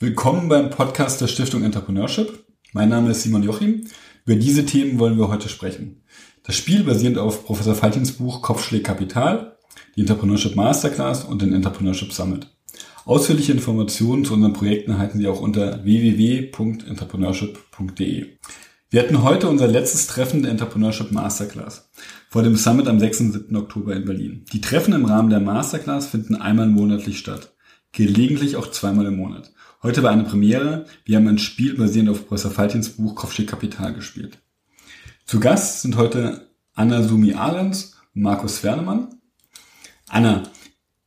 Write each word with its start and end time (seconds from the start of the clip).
Willkommen 0.00 0.48
beim 0.48 0.70
Podcast 0.70 1.20
der 1.20 1.28
Stiftung 1.28 1.62
Entrepreneurship. 1.62 2.44
Mein 2.72 2.88
Name 2.88 3.12
ist 3.12 3.22
Simon 3.22 3.44
Jochim. 3.44 3.86
Über 4.26 4.34
diese 4.34 4.66
Themen 4.66 4.98
wollen 4.98 5.16
wir 5.16 5.28
heute 5.28 5.48
sprechen. 5.48 6.02
Das 6.42 6.56
Spiel 6.56 6.82
basierend 6.82 7.16
auf 7.16 7.46
Professor 7.46 7.76
Faltins 7.76 8.10
Buch 8.10 8.42
Kopfschläg 8.42 8.82
Kapital, 8.82 9.56
die 9.94 10.00
Entrepreneurship 10.00 10.56
Masterclass 10.56 11.22
und 11.22 11.42
den 11.42 11.52
Entrepreneurship 11.52 12.12
Summit. 12.12 12.48
Ausführliche 13.04 13.52
Informationen 13.52 14.24
zu 14.24 14.34
unseren 14.34 14.52
Projekten 14.52 14.90
erhalten 14.90 15.18
Sie 15.18 15.28
auch 15.28 15.40
unter 15.40 15.84
www.entrepreneurship.de. 15.84 18.26
Wir 18.90 19.00
hatten 19.00 19.22
heute 19.22 19.48
unser 19.48 19.68
letztes 19.68 20.08
Treffen 20.08 20.42
der 20.42 20.50
Entrepreneurship 20.50 21.12
Masterclass 21.12 21.88
vor 22.30 22.42
dem 22.42 22.56
Summit 22.56 22.88
am 22.88 22.98
6. 22.98 23.20
und 23.20 23.32
7. 23.32 23.54
Oktober 23.54 23.94
in 23.94 24.06
Berlin. 24.06 24.44
Die 24.52 24.60
Treffen 24.60 24.92
im 24.92 25.04
Rahmen 25.04 25.30
der 25.30 25.38
Masterclass 25.38 26.06
finden 26.06 26.34
einmal 26.34 26.66
monatlich 26.66 27.20
statt, 27.20 27.54
gelegentlich 27.92 28.56
auch 28.56 28.72
zweimal 28.72 29.06
im 29.06 29.18
Monat. 29.18 29.52
Heute 29.84 30.02
war 30.02 30.12
eine 30.12 30.24
Premiere. 30.24 30.86
Wir 31.04 31.18
haben 31.18 31.28
ein 31.28 31.36
Spiel 31.36 31.74
basierend 31.74 32.08
auf 32.08 32.26
Professor 32.26 32.50
Faltins 32.50 32.88
Buch 32.88 33.14
Kopfsteg 33.14 33.50
Kapital 33.50 33.92
gespielt. 33.92 34.38
Zu 35.26 35.40
Gast 35.40 35.82
sind 35.82 35.98
heute 35.98 36.48
Anna 36.72 37.02
Sumi 37.02 37.34
Ahrens 37.34 37.94
und 38.14 38.22
Markus 38.22 38.56
Fernemann. 38.56 39.20
Anna, 40.08 40.44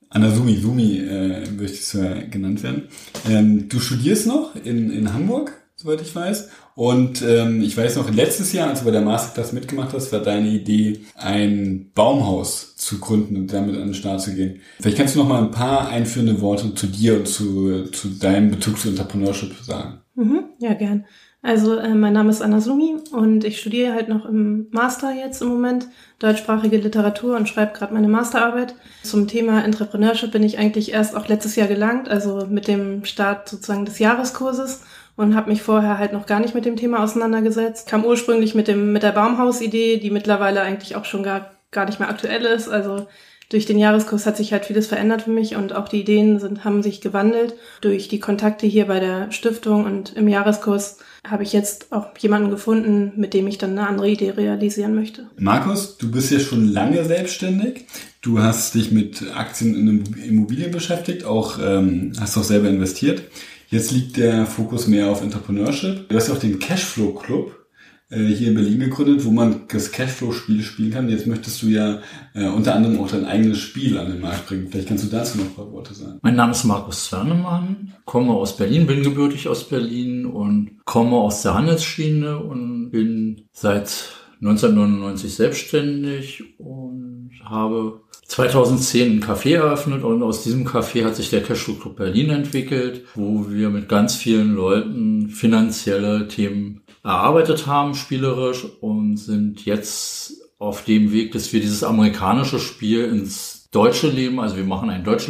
Anna 0.10 0.30
Sumi, 0.30 0.58
Sumi 0.58 1.00
äh, 1.00 1.50
möchtest 1.50 1.96
du 1.96 1.98
ja 1.98 2.22
genannt 2.28 2.62
werden. 2.62 2.84
Ähm, 3.28 3.68
du 3.68 3.80
studierst 3.80 4.28
noch 4.28 4.56
in, 4.56 4.92
in 4.92 5.12
Hamburg, 5.12 5.60
soweit 5.78 6.02
ich 6.02 6.14
weiß. 6.16 6.50
Und 6.76 7.22
ähm, 7.22 7.62
ich 7.62 7.78
weiß 7.78 7.96
noch, 7.96 8.12
letztes 8.12 8.52
Jahr, 8.52 8.70
als 8.70 8.80
du 8.80 8.86
bei 8.86 8.92
der 8.92 9.02
Masterclass 9.02 9.54
mitgemacht 9.54 9.94
hast, 9.94 10.12
war 10.12 10.20
deine 10.20 10.50
Idee, 10.50 11.02
ein 11.16 11.92
Baumhaus 11.94 12.76
zu 12.76 13.00
gründen 13.00 13.38
und 13.38 13.54
damit 13.54 13.76
an 13.76 13.84
den 13.84 13.94
Start 13.94 14.22
zu 14.22 14.34
gehen. 14.34 14.60
Vielleicht 14.80 14.98
kannst 14.98 15.16
du 15.16 15.20
noch 15.20 15.28
mal 15.30 15.42
ein 15.42 15.52
paar 15.52 15.88
einführende 15.88 16.42
Worte 16.42 16.74
zu 16.74 16.88
dir 16.88 17.18
und 17.18 17.28
zu, 17.28 17.86
zu 17.92 18.10
deinem 18.10 18.52
Bezug 18.52 18.78
zu 18.80 18.90
Entrepreneurship 18.90 19.56
sagen. 19.64 20.02
Mhm, 20.16 20.46
ja, 20.60 20.74
gern. 20.74 21.06
Also 21.44 21.78
äh, 21.78 21.94
mein 21.94 22.14
Name 22.14 22.32
ist 22.32 22.42
Anna 22.42 22.60
Sumi 22.60 22.96
und 23.12 23.44
ich 23.44 23.62
studiere 23.62 23.94
halt 23.94 24.10
noch 24.10 24.26
im 24.26 24.68
Master 24.72 25.14
jetzt 25.14 25.42
im 25.44 25.50
Moment 25.50 25.88
deutschsprachige 26.18 26.78
Literatur 26.78 27.38
und 27.38 27.48
schreibe 27.48 27.78
gerade 27.78 27.94
meine 27.94 28.08
Masterarbeit. 28.08 28.76
Zum 29.04 29.28
Thema 29.28 29.64
Entrepreneurship 29.64 30.32
bin 30.32 30.42
ich 30.42 30.58
eigentlich 30.58 30.92
erst 30.92 31.16
auch 31.16 31.28
letztes 31.28 31.56
Jahr 31.56 31.68
gelangt, 31.68 32.10
also 32.10 32.48
mit 32.50 32.68
dem 32.68 33.06
Start 33.06 33.48
sozusagen 33.48 33.86
des 33.86 34.00
Jahreskurses 34.00 34.82
und 35.18 35.36
habe 35.36 35.50
mich 35.50 35.62
vorher 35.62 35.98
halt 35.98 36.14
noch 36.14 36.26
gar 36.26 36.40
nicht 36.40 36.56
mit 36.56 36.64
dem 36.64 36.78
Thema 36.78 37.04
auseinandergesetzt. 37.04 37.90
Kam 37.90 38.06
ursprünglich 38.06 38.56
mit 38.56 38.70
dem 38.70 38.94
mit 38.94 39.04
der 39.04 39.12
Baumhaus-Idee, 39.12 39.98
die 39.98 40.12
mittlerweile 40.12 40.62
eigentlich 40.62 40.96
auch 40.96 41.06
schon 41.06 41.24
gar 41.24 41.52
gar 41.72 41.86
nicht 41.86 42.00
mehr 42.00 42.10
aktuell 42.10 42.46
ist. 42.46 42.70
Also 42.70 43.08
durch 43.50 43.66
den 43.66 43.80
Jahreskurs 43.80 44.26
hat 44.26 44.36
sich 44.36 44.52
halt 44.52 44.66
vieles 44.66 44.88
verändert 44.88 45.24
für 45.24 45.32
mich 45.32 45.56
und 45.56 45.74
auch 45.74 45.88
die 45.88 46.02
Ideen 46.02 46.40
sind, 46.40 46.66
haben 46.66 46.84
sich 46.84 47.02
gewandelt. 47.02 47.56
Durch 47.82 48.10
die 48.10 48.20
Kontakte 48.20 48.68
hier 48.68 48.88
bei 48.88 49.00
der 49.00 49.32
Stiftung 49.32 49.86
und 49.86 50.14
im 50.16 50.28
Jahreskurs 50.28 50.98
habe 51.26 51.44
ich 51.44 51.54
jetzt 51.54 51.92
auch 51.92 52.08
jemanden 52.20 52.50
gefunden, 52.50 53.14
mit 53.16 53.34
dem 53.34 53.48
ich 53.48 53.58
dann 53.58 53.72
eine 53.72 53.88
andere 53.88 54.10
Idee 54.10 54.32
realisieren 54.32 54.96
möchte. 54.96 55.28
Markus, 55.38 55.98
du 55.98 56.12
bist 56.12 56.32
ja 56.32 56.40
schon 56.40 56.68
lange 56.72 57.04
selbstständig. 57.06 57.86
Du 58.22 58.40
hast 58.40 58.76
dich 58.76 58.92
mit 58.92 59.24
Aktien 59.34 59.76
in 59.76 60.04
Immobilien 60.24 60.72
beschäftigt, 60.72 61.24
auch 61.24 61.58
ähm, 61.60 62.12
hast 62.20 62.38
auch 62.38 62.44
selber 62.44 62.70
investiert. 62.70 63.22
Jetzt 63.70 63.92
liegt 63.92 64.16
der 64.18 64.46
Fokus 64.46 64.88
mehr 64.88 65.10
auf 65.10 65.22
Entrepreneurship. 65.22 66.08
Du 66.08 66.16
hast 66.16 66.30
ja 66.30 66.36
auch 66.36 66.40
den 66.40 66.58
Cashflow 66.58 67.14
Club 67.14 67.68
äh, 68.10 68.24
hier 68.24 68.50
in 68.50 68.56
Berlin 68.56 68.80
gegründet, 68.80 69.26
wo 69.26 69.32
man 69.32 69.64
das 69.68 69.92
Cashflow-Spiel 69.92 70.64
spielen 70.64 70.92
kann. 70.92 71.10
Jetzt 71.10 71.28
möchtest 71.28 71.62
du 71.62 71.68
ja 71.68 72.00
äh, 72.34 72.48
unter 72.48 72.76
anderem 72.76 73.00
auch 73.02 73.12
dein 73.12 73.26
eigenes 73.26 73.60
Spiel 73.60 73.98
an 73.98 74.10
den 74.10 74.22
Markt 74.22 74.48
bringen. 74.48 74.70
Vielleicht 74.72 74.88
kannst 74.88 75.04
du 75.04 75.10
dazu 75.10 75.38
noch 75.38 75.46
ein 75.46 75.54
paar 75.56 75.70
Worte 75.72 75.94
sagen. 75.94 76.20
Mein 76.22 76.36
Name 76.36 76.52
ist 76.54 76.64
Markus 76.64 77.06
Zwernemann, 77.10 77.94
komme 78.06 78.32
aus 78.34 78.56
Berlin, 78.56 78.88
bin 78.88 79.04
gebürtig 79.04 79.50
aus 79.50 79.68
Berlin 79.68 80.26
und 80.26 80.80
komme 80.86 81.18
aus 81.18 81.42
der 81.42 81.56
Handelsschiene 81.56 82.38
und 82.38 82.92
bin 82.92 83.50
seit 83.52 84.14
1999 84.40 85.36
selbstständig 85.36 86.58
und 86.58 87.32
habe 87.44 88.02
2010 88.28 89.12
ein 89.12 89.24
Café 89.24 89.56
eröffnet 89.56 90.04
und 90.04 90.22
aus 90.22 90.44
diesem 90.44 90.68
Café 90.68 91.06
hat 91.06 91.16
sich 91.16 91.30
der 91.30 91.44
Cashflow 91.44 91.76
Club 91.76 91.96
Berlin 91.96 92.30
entwickelt, 92.30 93.06
wo 93.16 93.50
wir 93.50 93.70
mit 93.70 93.88
ganz 93.88 94.16
vielen 94.16 94.54
Leuten 94.54 95.30
finanzielle 95.30 96.28
Themen 96.28 96.82
erarbeitet 97.04 97.68
haben, 97.68 97.96
spielerisch, 97.96 98.66
und 98.82 99.16
sind 99.16 99.66
jetzt 99.66 100.34
auf 100.60 100.84
dem 100.84 101.14
Weg, 101.14 101.32
dass 101.32 101.54
wir 101.54 101.62
dieses 101.62 101.84
amerikanische 101.84 102.60
Spiel 102.60 103.06
ins 103.06 103.70
deutsche 103.72 104.10
Leben, 104.10 104.40
also 104.42 104.58
wir 104.58 104.66
machen 104.66 104.90
ein 104.90 105.06
deutsch, 105.06 105.30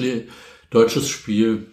deutsches 0.72 1.08
Spiel, 1.08 1.68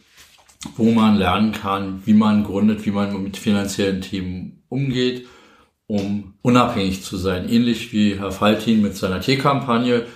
wo 0.77 0.91
man 0.91 1.17
lernen 1.17 1.53
kann, 1.53 2.03
wie 2.05 2.15
man 2.15 2.45
gründet, 2.45 2.85
wie 2.85 2.91
man 2.91 3.23
mit 3.23 3.39
finanziellen 3.39 4.03
Themen 4.03 4.63
umgeht, 4.69 5.27
um 5.87 6.35
unabhängig 6.43 7.03
zu 7.03 7.17
sein. 7.17 7.49
Ähnlich 7.49 7.93
wie 7.93 8.19
Herr 8.19 8.33
Faltin 8.33 8.83
mit 8.83 8.97
seiner 8.97 9.21
Teekampagne 9.21 10.07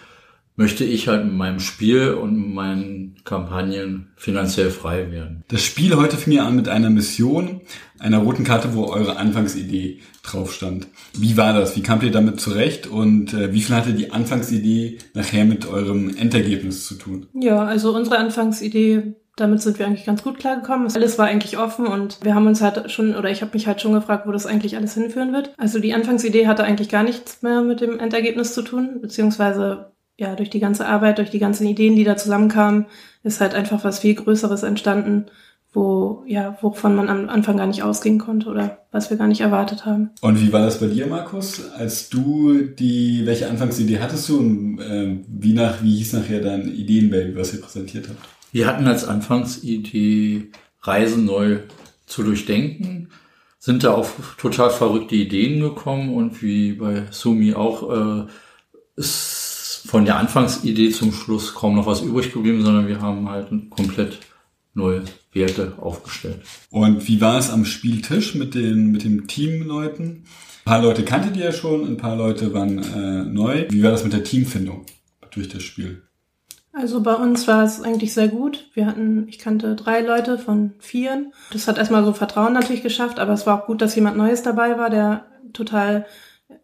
möchte 0.59 0.85
ich 0.85 1.07
halt 1.07 1.25
mit 1.25 1.35
meinem 1.35 1.61
Spiel 1.61 2.11
und 2.11 2.53
meinen 2.53 3.15
Kampagnen 3.25 4.09
finanziell 4.17 4.71
frei 4.71 5.11
werden. 5.13 5.45
Das 5.49 5.63
Spiel 5.63 5.97
heute 5.97 6.17
fing 6.17 6.33
ja 6.33 6.47
an 6.47 6.57
mit 6.57 6.69
einer 6.69 6.91
Mission, 6.91 7.61
einer 8.01 8.19
roten 8.19 8.43
Karte, 8.43 8.75
wo 8.75 8.87
eure 8.87 9.17
Anfangsidee 9.17 10.01
drauf 10.25 10.53
stand. 10.53 10.89
Wie 11.17 11.37
war 11.37 11.53
das? 11.53 11.77
Wie 11.77 11.83
kamt 11.83 12.03
ihr 12.03 12.11
damit 12.11 12.41
zurecht 12.41 12.89
und 12.89 13.33
äh, 13.35 13.53
wie 13.53 13.63
viel 13.63 13.77
hatte 13.77 13.93
die 13.93 14.11
Anfangsidee 14.11 14.99
nachher 15.15 15.45
mit 15.45 15.65
eurem 15.67 16.15
Endergebnis 16.17 16.87
zu 16.89 16.97
tun? 16.97 17.29
Ja, 17.35 17.65
also 17.65 17.95
unsere 17.95 18.19
Anfangsidee 18.19 19.15
damit 19.37 19.63
sind 19.63 19.79
wir 19.79 19.87
eigentlich 19.87 20.07
ganz 20.07 20.25
gut 20.25 20.41
klargekommen. 20.41 20.93
Alles 20.93 21.17
war 21.17 21.27
eigentlich 21.27 21.59
offen 21.59 21.87
und 21.87 22.19
wir 22.25 22.35
haben 22.35 22.49
uns 22.49 22.61
halt 22.61 22.91
schon, 22.91 23.15
oder 23.15 23.31
ich 23.31 23.43
habe 23.43 23.53
mich 23.55 23.69
halt 23.69 23.81
schon 23.81 23.93
gefragt, 23.93 24.27
wo 24.27 24.33
das 24.33 24.47
eigentlich 24.47 24.77
alles 24.77 24.95
hinführen 24.95 25.33
wird. 25.33 25.55
Also 25.57 25.79
die 25.79 25.95
Anfangsidee 25.95 26.49
hatte 26.49 26.65
eigentlich 26.65 26.89
gar 26.89 27.05
nichts 27.05 27.43
mehr 27.43 27.63
mit 27.63 27.81
dem 27.81 28.01
Endergebnis 28.01 28.55
zu 28.55 28.63
tun, 28.63 28.99
beziehungsweise 29.01 29.93
ja, 30.19 30.34
durch 30.34 30.51
die 30.51 30.61
ganze 30.61 30.87
Arbeit, 30.87 31.19
durch 31.19 31.31
die 31.31 31.39
ganzen 31.39 31.67
Ideen, 31.67 31.95
die 31.97 32.05
da 32.05 32.17
zusammenkamen, 32.17 32.87
ist 33.23 33.41
halt 33.41 33.55
einfach 33.55 33.84
was 33.84 34.01
viel 34.01 34.15
Größeres 34.15 34.65
entstanden, 34.65 35.27
wo, 35.73 36.25
ja, 36.27 36.59
wovon 36.61 36.97
man 36.97 37.09
am 37.09 37.29
Anfang 37.29 37.56
gar 37.56 37.69
nicht 37.69 37.84
ausgehen 37.84 38.19
konnte 38.19 38.49
oder 38.49 38.79
was 38.91 39.11
wir 39.11 39.17
gar 39.17 39.29
nicht 39.29 39.43
erwartet 39.43 39.87
haben. 39.87 40.11
Und 40.21 40.41
wie 40.41 40.53
war 40.53 40.62
das 40.62 40.81
bei 40.81 40.89
dir, 40.89 41.06
Markus? 41.06 41.71
Als 41.73 42.09
du 42.09 42.62
die, 42.62 43.23
welche 43.27 43.49
Anfangsidee 43.49 44.01
hattest 44.01 44.29
du 44.29 44.39
und 44.39 44.81
äh, 44.81 45.19
wie 45.29 45.53
nach, 45.53 45.83
wie 45.83 45.97
hieß 45.97 46.15
nachher 46.15 46.41
dein 46.41 46.69
Ideenbaby, 46.69 47.37
was 47.37 47.55
ihr 47.55 47.61
präsentiert 47.61 48.09
habt? 48.09 48.19
Wir 48.50 48.67
hatten 48.67 48.87
als 48.89 49.06
Anfangsidee, 49.06 50.50
Reisen 50.81 51.27
neu 51.27 51.59
zu 52.06 52.25
durchdenken, 52.25 53.11
sind 53.61 53.85
da 53.85 53.93
auf 53.93 54.37
total 54.41 54.71
verrückte 54.71 55.15
Ideen 55.15 55.61
gekommen 55.61 56.15
und 56.15 56.43
wie 56.43 56.73
bei 56.73 57.05
Sumi 57.11 57.55
auch, 57.55 58.25
äh, 58.25 58.27
ist 58.97 59.48
von 59.88 60.04
der 60.04 60.19
Anfangsidee 60.19 60.91
zum 60.91 61.12
Schluss 61.12 61.54
kaum 61.54 61.75
noch 61.75 61.87
was 61.87 62.03
übrig 62.03 62.31
geblieben, 62.31 62.62
sondern 62.62 62.88
wir 62.88 63.00
haben 63.00 63.26
halt 63.31 63.49
komplett 63.71 64.19
neue 64.75 65.03
Werte 65.32 65.72
aufgestellt. 65.78 66.43
Und 66.71 67.09
wie 67.09 67.22
war 67.22 67.38
es 67.38 67.49
am 67.49 67.65
Spieltisch 67.65 68.34
mit 68.34 68.54
den 68.54 68.91
mit 68.93 69.04
dem 69.04 69.26
Teamleuten? 69.26 70.04
Ein 70.06 70.25
paar 70.66 70.82
Leute 70.82 71.04
kanntet 71.04 71.38
ihr 71.38 71.47
ja 71.47 71.53
schon, 71.53 71.87
ein 71.87 71.97
paar 71.97 72.16
Leute 72.16 72.53
waren 72.53 72.78
äh, 72.78 73.25
neu. 73.25 73.66
Wie 73.71 73.82
war 73.82 73.91
das 73.91 74.04
mit 74.04 74.12
der 74.12 74.25
Teamfindung 74.25 74.84
durch 75.31 75.49
das 75.49 75.62
Spiel? 75.62 76.03
Also 76.75 77.03
bei 77.03 77.15
uns 77.15 77.49
war 77.49 77.65
es 77.65 77.81
eigentlich 77.81 78.12
sehr 78.12 78.28
gut. 78.28 78.69
Wir 78.75 78.84
hatten, 78.84 79.26
ich 79.26 79.38
kannte 79.38 79.75
drei 79.75 80.03
Leute 80.03 80.38
von 80.38 80.75
vieren. 80.81 81.32
Das 81.50 81.66
hat 81.66 81.78
erstmal 81.78 82.05
so 82.05 82.12
Vertrauen 82.12 82.53
natürlich 82.53 82.82
geschafft, 82.82 83.19
aber 83.19 83.32
es 83.32 83.47
war 83.47 83.62
auch 83.62 83.66
gut, 83.66 83.81
dass 83.81 83.94
jemand 83.94 84.19
Neues 84.19 84.43
dabei 84.43 84.76
war, 84.76 84.91
der 84.91 85.25
total 85.55 86.05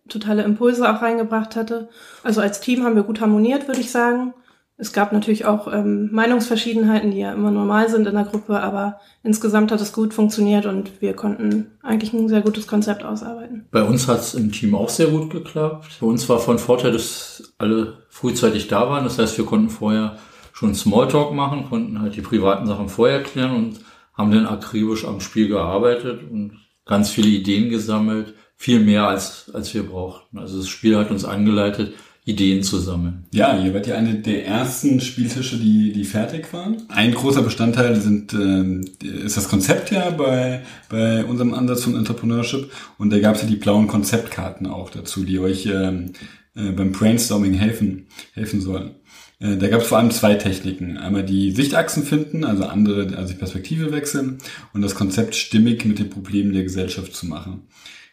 totale 0.09 0.43
Impulse 0.43 0.89
auch 0.89 1.03
reingebracht 1.03 1.57
hatte. 1.57 1.89
Also 2.23 2.41
als 2.41 2.61
Team 2.61 2.85
haben 2.85 2.97
wir 2.97 3.03
gut 3.03 3.21
harmoniert, 3.21 3.67
würde 3.67 3.81
ich 3.81 3.91
sagen. 3.91 4.35
Es 4.77 4.93
gab 4.93 5.13
natürlich 5.13 5.45
auch 5.45 5.73
ähm, 5.73 6.11
Meinungsverschiedenheiten, 6.13 7.13
die 7.13 7.21
ja 7.21 7.33
immer 7.33 7.53
normal 7.53 7.89
sind 7.89 8.09
in 8.09 8.15
der 8.15 8.25
Gruppe, 8.25 8.61
aber 8.61 8.99
insgesamt 9.23 9.71
hat 9.71 9.81
es 9.81 9.93
gut 9.93 10.13
funktioniert 10.13 10.67
und 10.67 11.01
wir 11.01 11.15
konnten 11.15 11.79
eigentlich 11.81 12.13
ein 12.13 12.29
sehr 12.29 12.41
gutes 12.41 12.67
Konzept 12.67 13.05
ausarbeiten. 13.05 13.69
Bei 13.71 13.85
uns 13.85 14.09
hat 14.09 14.19
es 14.19 14.35
im 14.35 14.51
Team 14.51 14.75
auch 14.75 14.89
sehr 14.89 15.07
gut 15.07 15.31
geklappt. 15.31 15.87
Für 15.87 16.07
uns 16.07 16.29
war 16.29 16.41
von 16.41 16.59
Vorteil, 16.59 16.91
dass 16.91 17.55
alle 17.57 17.99
frühzeitig 18.09 18.67
da 18.67 18.91
waren. 18.91 19.05
Das 19.05 19.19
heißt, 19.19 19.39
wir 19.39 19.45
konnten 19.45 19.71
vorher 19.71 20.19
schon 20.53 20.75
Smalltalk 20.75 21.33
machen, 21.33 21.69
konnten 21.69 22.01
halt 22.01 22.17
die 22.17 22.21
privaten 22.21 22.67
Sachen 22.67 22.89
vorher 22.89 23.23
klären 23.23 23.55
und 23.55 23.81
haben 24.13 24.33
dann 24.33 24.47
akribisch 24.47 25.05
am 25.05 25.21
Spiel 25.21 25.47
gearbeitet 25.47 26.21
und 26.29 26.59
ganz 26.85 27.11
viele 27.11 27.29
Ideen 27.29 27.71
gesammelt 27.71 28.35
viel 28.57 28.81
mehr 28.81 29.09
als, 29.09 29.51
als 29.53 29.73
wir 29.75 29.85
brauchten. 29.85 30.39
Also 30.39 30.59
das 30.59 30.69
Spiel 30.69 30.97
hat 30.97 31.11
uns 31.11 31.25
angeleitet, 31.25 31.95
Ideen 32.27 32.63
zu 32.63 32.79
sammeln. 32.79 33.27
Ja, 33.33 33.59
ihr 33.63 33.75
wart 33.75 33.87
ja 33.87 33.97
eine 33.97 34.15
der 34.15 34.47
ersten 34.47 35.01
Spieltische, 35.01 35.59
die, 35.59 35.93
die 35.93 36.05
fertig 36.05 36.51
waren. 36.55 36.83
Ein 36.89 37.13
großer 37.13 37.43
Bestandteil 37.43 37.97
sind, 37.97 38.33
äh, 38.33 39.07
ist 39.25 39.37
das 39.37 39.49
Konzept 39.49 39.91
ja 39.91 40.09
bei, 40.09 40.63
bei 40.89 41.25
unserem 41.25 41.53
Ansatz 41.53 41.85
von 41.85 41.97
Entrepreneurship. 41.97 42.73
Und 42.97 43.13
da 43.13 43.19
gab 43.19 43.35
es 43.35 43.43
ja 43.43 43.49
die 43.49 43.57
blauen 43.57 43.89
Konzeptkarten 43.89 44.67
auch 44.67 44.89
dazu, 44.89 45.25
die 45.25 45.39
euch 45.39 45.67
ähm, 45.67 46.13
äh, 46.57 46.71
beim 46.71 46.93
Brainstorming 46.93 47.53
helfen, 47.53 48.07
helfen 48.33 48.63
sollen. 48.63 48.93
Äh, 49.39 49.59
da 49.59 49.69
gab 49.69 49.83
es 49.83 49.89
vor 49.89 49.99
allem 49.99 50.11
zwei 50.11 50.35
Techniken. 50.35 50.97
Einmal 50.97 51.25
die 51.25 51.51
Sichtachsen 51.51 52.05
finden, 52.05 52.45
also 52.45 52.65
andere, 52.65 53.15
also 53.19 53.35
die 53.35 53.39
Perspektive 53.39 53.93
wechseln 53.93 54.39
und 54.73 54.81
das 54.81 54.95
Konzept 54.95 55.35
stimmig 55.35 55.85
mit 55.85 55.99
den 55.99 56.09
Problemen 56.09 56.55
der 56.55 56.63
Gesellschaft 56.63 57.15
zu 57.15 57.27
machen. 57.27 57.67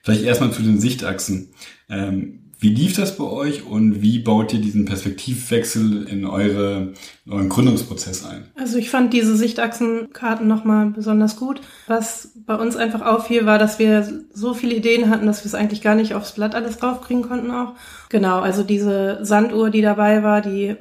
Vielleicht 0.04 0.24
erstmal 0.24 0.52
zu 0.52 0.62
den 0.62 0.80
Sichtachsen. 0.80 1.50
Ähm, 1.90 2.42
wie 2.62 2.70
lief 2.70 2.96
das 2.96 3.18
bei 3.18 3.24
euch 3.24 3.66
und 3.66 4.04
wie 4.04 4.20
baut 4.20 4.54
ihr 4.54 4.62
diesen 4.62 4.86
Perspektivwechsel 4.86 6.04
in, 6.04 6.28
eure, 6.28 6.94
in 7.26 7.32
euren 7.32 7.50
Gründungsprozess 7.50 8.24
ein? 8.24 8.52
Also 8.54 8.78
ich 8.78 8.92
fand 8.92 9.14
diese 9.14 9.36
Sichtachsenkarten 9.36 10.48
nochmal 10.48 10.92
besonders 10.92 11.38
gut. 11.38 11.62
Was 11.88 12.34
bei 12.46 12.54
uns 12.54 12.76
einfach 12.76 13.02
auffiel, 13.02 13.48
war, 13.48 13.58
dass 13.58 13.80
wir 13.80 14.26
so 14.32 14.54
viele 14.54 14.76
Ideen 14.76 15.10
hatten, 15.10 15.26
dass 15.26 15.44
wir 15.44 15.48
es 15.48 15.56
eigentlich 15.56 15.82
gar 15.82 15.96
nicht 15.96 16.14
aufs 16.14 16.34
Blatt 16.34 16.54
alles 16.54 16.78
draufkriegen 16.78 17.24
konnten 17.24 17.50
auch. 17.50 17.74
Genau, 18.10 18.42
also 18.42 18.62
diese 18.62 19.26
Sanduhr, 19.26 19.72
die 19.72 19.82
dabei 19.82 20.22
war, 20.22 20.42
die 20.42 20.76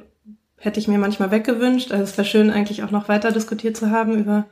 hätte 0.57 0.79
ich 0.79 0.87
mir 0.87 0.99
manchmal 0.99 1.31
weggewünscht. 1.31 1.91
Also 1.91 2.03
es 2.03 2.15
wäre 2.15 2.27
schön, 2.27 2.51
eigentlich 2.51 2.83
auch 2.83 2.91
noch 2.91 3.09
weiter 3.09 3.31
diskutiert 3.31 3.75
zu 3.75 3.89
haben 3.89 4.19
über 4.19 4.45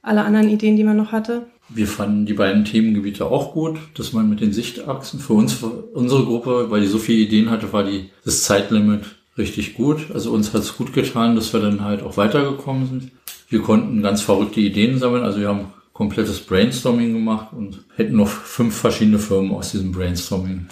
alle 0.00 0.22
anderen 0.22 0.48
Ideen, 0.48 0.76
die 0.76 0.84
man 0.84 0.96
noch 0.96 1.10
hatte. 1.10 1.48
Wir 1.68 1.86
fanden 1.86 2.26
die 2.26 2.34
beiden 2.34 2.64
Themengebiete 2.64 3.26
auch 3.26 3.52
gut, 3.52 3.78
dass 3.94 4.12
man 4.12 4.28
mit 4.28 4.40
den 4.40 4.52
Sichtachsen 4.52 5.20
für 5.20 5.34
uns, 5.34 5.52
für 5.52 5.66
unsere 5.66 6.24
Gruppe, 6.24 6.70
weil 6.70 6.80
die 6.80 6.86
so 6.86 6.98
viele 6.98 7.18
Ideen 7.18 7.50
hatte, 7.50 7.72
war 7.72 7.84
die, 7.84 8.10
das 8.24 8.44
Zeitlimit 8.44 9.04
richtig 9.36 9.74
gut. 9.74 10.10
Also 10.12 10.32
uns 10.32 10.52
hat 10.54 10.62
es 10.62 10.76
gut 10.76 10.92
getan, 10.92 11.36
dass 11.36 11.52
wir 11.52 11.60
dann 11.60 11.84
halt 11.84 12.02
auch 12.02 12.16
weitergekommen 12.16 12.86
sind. 12.86 13.12
Wir 13.48 13.60
konnten 13.62 14.02
ganz 14.02 14.22
verrückte 14.22 14.60
Ideen 14.60 14.98
sammeln. 14.98 15.22
Also 15.22 15.40
wir 15.40 15.48
haben 15.48 15.72
komplettes 15.92 16.40
Brainstorming 16.40 17.12
gemacht 17.12 17.52
und 17.52 17.84
hätten 17.96 18.16
noch 18.16 18.28
fünf 18.28 18.76
verschiedene 18.76 19.18
Firmen 19.18 19.52
aus 19.52 19.72
diesem 19.72 19.92
Brainstorming 19.92 20.66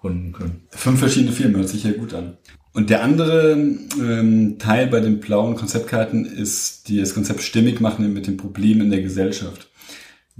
gründen 0.00 0.32
können. 0.32 0.62
Fünf 0.70 0.98
verschiedene 0.98 1.32
Firmen, 1.32 1.56
hört 1.56 1.68
sich 1.68 1.84
ja 1.84 1.92
gut 1.92 2.14
an. 2.14 2.36
Und 2.74 2.90
der 2.90 3.02
andere 3.02 3.52
ähm, 3.52 4.56
Teil 4.58 4.86
bei 4.88 5.00
den 5.00 5.20
blauen 5.20 5.56
Konzeptkarten 5.56 6.26
ist 6.26 6.88
die, 6.88 6.98
das 6.98 7.14
Konzept 7.14 7.42
stimmig 7.42 7.80
machen 7.80 8.12
mit 8.12 8.26
den 8.26 8.36
Problemen 8.36 8.82
in 8.82 8.90
der 8.90 9.00
Gesellschaft. 9.00 9.70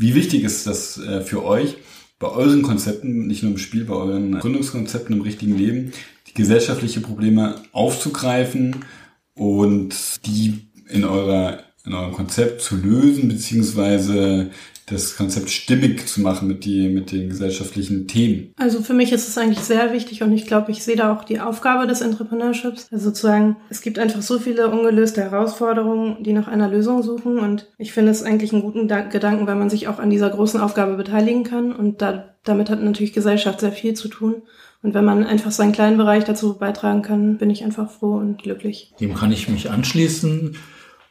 Wie 0.00 0.14
wichtig 0.14 0.44
ist 0.44 0.64
das 0.68 0.96
äh, 0.98 1.22
für 1.22 1.44
euch, 1.44 1.76
bei 2.20 2.28
euren 2.28 2.62
Konzepten, 2.62 3.26
nicht 3.26 3.42
nur 3.42 3.52
im 3.52 3.58
Spiel, 3.58 3.84
bei 3.84 3.94
euren 3.94 4.38
Gründungskonzepten 4.38 5.16
im 5.16 5.22
richtigen 5.22 5.58
Leben, 5.58 5.92
die 6.28 6.34
gesellschaftliche 6.34 7.00
Probleme 7.00 7.56
aufzugreifen 7.72 8.84
und 9.34 9.94
die 10.24 10.68
in 10.88 11.04
eurer 11.04 11.64
in 11.84 11.94
eurem 11.94 12.12
Konzept 12.12 12.60
zu 12.60 12.76
lösen, 12.76 13.28
beziehungsweise 13.28 14.50
das 14.90 15.16
Konzept 15.16 15.50
stimmig 15.50 16.06
zu 16.08 16.20
machen 16.20 16.48
mit, 16.48 16.64
die, 16.64 16.88
mit 16.88 17.12
den 17.12 17.28
gesellschaftlichen 17.28 18.06
Themen? 18.06 18.52
Also 18.56 18.82
für 18.82 18.94
mich 18.94 19.12
ist 19.12 19.28
es 19.28 19.38
eigentlich 19.38 19.60
sehr 19.60 19.92
wichtig 19.92 20.22
und 20.22 20.32
ich 20.32 20.46
glaube, 20.46 20.70
ich 20.70 20.82
sehe 20.82 20.96
da 20.96 21.12
auch 21.12 21.24
die 21.24 21.40
Aufgabe 21.40 21.86
des 21.86 22.00
Entrepreneurships. 22.00 22.88
Also 22.90 23.06
sozusagen, 23.06 23.56
es 23.70 23.80
gibt 23.80 23.98
einfach 23.98 24.22
so 24.22 24.38
viele 24.38 24.68
ungelöste 24.68 25.22
Herausforderungen, 25.22 26.22
die 26.22 26.32
nach 26.32 26.48
einer 26.48 26.68
Lösung 26.68 27.02
suchen 27.02 27.38
und 27.38 27.70
ich 27.78 27.92
finde 27.92 28.10
es 28.12 28.22
eigentlich 28.22 28.52
einen 28.52 28.62
guten 28.62 28.88
Gedanken, 28.88 29.46
weil 29.46 29.56
man 29.56 29.70
sich 29.70 29.88
auch 29.88 29.98
an 29.98 30.10
dieser 30.10 30.30
großen 30.30 30.60
Aufgabe 30.60 30.96
beteiligen 30.96 31.44
kann 31.44 31.72
und 31.72 32.02
da, 32.02 32.34
damit 32.44 32.70
hat 32.70 32.82
natürlich 32.82 33.12
Gesellschaft 33.12 33.60
sehr 33.60 33.72
viel 33.72 33.94
zu 33.94 34.08
tun. 34.08 34.42
Und 34.82 34.94
wenn 34.94 35.04
man 35.04 35.24
einfach 35.24 35.50
seinen 35.50 35.72
kleinen 35.72 35.96
Bereich 35.96 36.24
dazu 36.24 36.56
beitragen 36.56 37.02
kann, 37.02 37.36
bin 37.36 37.50
ich 37.50 37.64
einfach 37.64 37.90
froh 37.90 38.14
und 38.14 38.40
glücklich. 38.40 38.92
Dem 39.00 39.14
kann 39.14 39.32
ich 39.32 39.48
mich 39.48 39.70
anschließen. 39.70 40.56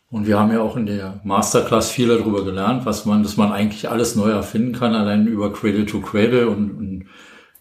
Und 0.09 0.25
wir 0.25 0.39
haben 0.39 0.51
ja 0.51 0.61
auch 0.61 0.77
in 0.77 0.85
der 0.85 1.19
Masterclass 1.23 1.91
viel 1.91 2.07
darüber 2.07 2.45
gelernt, 2.45 2.85
was 2.85 3.05
man, 3.05 3.23
dass 3.23 3.35
man 3.35 3.51
eigentlich 3.51 3.89
alles 3.89 4.15
neu 4.15 4.29
erfinden 4.29 4.71
kann, 4.71 4.95
allein 4.95 5.27
über 5.27 5.51
Cradle 5.51 5.85
to 5.85 5.99
Cradle 5.99 6.49
und, 6.49 6.71
und 6.71 7.05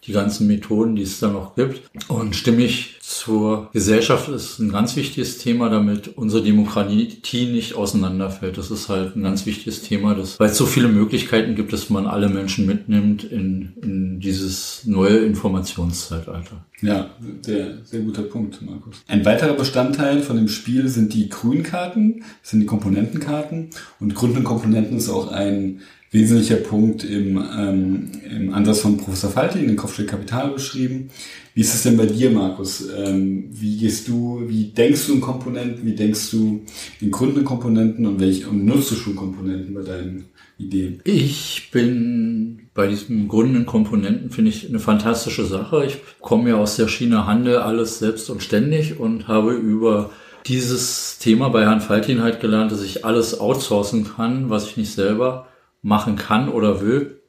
die 0.05 0.13
ganzen 0.13 0.47
Methoden, 0.47 0.95
die 0.95 1.03
es 1.03 1.19
da 1.19 1.27
noch 1.27 1.55
gibt. 1.55 1.81
Und 2.07 2.35
stimmig 2.35 2.97
zur 3.01 3.69
Gesellschaft 3.73 4.29
ist 4.29 4.59
ein 4.59 4.71
ganz 4.71 4.95
wichtiges 4.95 5.37
Thema, 5.37 5.69
damit 5.69 6.17
unsere 6.17 6.43
Demokratie 6.43 7.45
nicht 7.45 7.75
auseinanderfällt. 7.75 8.57
Das 8.57 8.69
ist 8.71 8.89
halt 8.89 9.15
ein 9.15 9.23
ganz 9.23 9.45
wichtiges 9.45 9.81
Thema, 9.81 10.13
dass, 10.13 10.39
weil 10.39 10.49
es 10.49 10.57
so 10.57 10.65
viele 10.65 10.87
Möglichkeiten 10.87 11.55
gibt, 11.55 11.73
dass 11.73 11.89
man 11.89 12.05
alle 12.05 12.29
Menschen 12.29 12.65
mitnimmt 12.65 13.23
in, 13.23 13.73
in 13.81 14.19
dieses 14.19 14.85
neue 14.85 15.17
Informationszeitalter. 15.19 16.65
Ja, 16.81 17.09
sehr, 17.41 17.85
sehr 17.85 18.01
guter 18.01 18.23
Punkt, 18.23 18.61
Markus. 18.61 19.01
Ein 19.07 19.25
weiterer 19.25 19.53
Bestandteil 19.53 20.21
von 20.21 20.35
dem 20.35 20.47
Spiel 20.47 20.87
sind 20.89 21.13
die 21.13 21.29
Grünkarten, 21.29 22.23
das 22.41 22.51
sind 22.51 22.59
die 22.59 22.65
Komponentenkarten. 22.65 23.69
Und 23.99 24.15
Grund 24.15 24.37
und 24.37 24.43
Komponenten 24.43 24.97
ist 24.97 25.09
auch 25.09 25.31
ein 25.31 25.81
wesentlicher 26.17 26.55
Punkt 26.57 27.03
im, 27.03 27.37
ähm, 27.57 28.11
im 28.29 28.53
Ansatz 28.53 28.79
von 28.79 28.97
Professor 28.97 29.29
Falti 29.29 29.59
in 29.59 29.67
den 29.67 29.75
Kopfstück 29.75 30.07
Kapital 30.07 30.49
beschrieben. 30.51 31.09
Wie 31.53 31.61
ist 31.61 31.73
es 31.73 31.83
denn 31.83 31.97
bei 31.97 32.07
dir, 32.07 32.31
Markus? 32.31 32.87
Ähm, 32.95 33.49
wie 33.51 33.77
gehst 33.77 34.07
du, 34.07 34.43
wie 34.47 34.65
denkst 34.65 35.07
du 35.07 35.13
in 35.13 35.21
Komponenten, 35.21 35.85
wie 35.85 35.95
denkst 35.95 36.31
du 36.31 36.61
in 37.01 37.11
Kundenkomponenten 37.11 38.05
und 38.05 38.19
welche 38.19 38.49
und 38.49 38.65
nutzt 38.65 38.91
du 38.91 38.95
schon 38.95 39.15
Komponenten 39.15 39.73
bei 39.73 39.81
deinen 39.81 40.25
Ideen? 40.57 41.01
Ich 41.03 41.69
bin 41.71 42.69
bei 42.73 42.87
diesen 42.87 43.27
Gründen 43.27 43.65
Komponenten 43.65 44.29
finde 44.29 44.49
ich 44.49 44.69
eine 44.69 44.79
fantastische 44.79 45.45
Sache. 45.45 45.85
Ich 45.85 45.97
komme 46.19 46.49
ja 46.49 46.57
aus 46.57 46.75
der 46.75 46.87
Schiene 46.87 47.25
Handel, 47.25 47.57
alles 47.57 47.99
selbst 47.99 48.29
und 48.29 48.43
ständig 48.43 48.99
und 48.99 49.27
habe 49.27 49.53
über 49.53 50.11
dieses 50.45 51.17
Thema 51.19 51.49
bei 51.49 51.63
Herrn 51.63 51.81
Faltin 51.81 52.21
halt 52.21 52.39
gelernt, 52.39 52.71
dass 52.71 52.83
ich 52.83 53.03
alles 53.03 53.39
outsourcen 53.39 54.05
kann, 54.15 54.49
was 54.49 54.67
ich 54.67 54.77
nicht 54.77 54.93
selber 54.93 55.47
machen 55.87 56.17
kann 56.17 56.49
oder 56.49 56.81
will. 56.81 57.21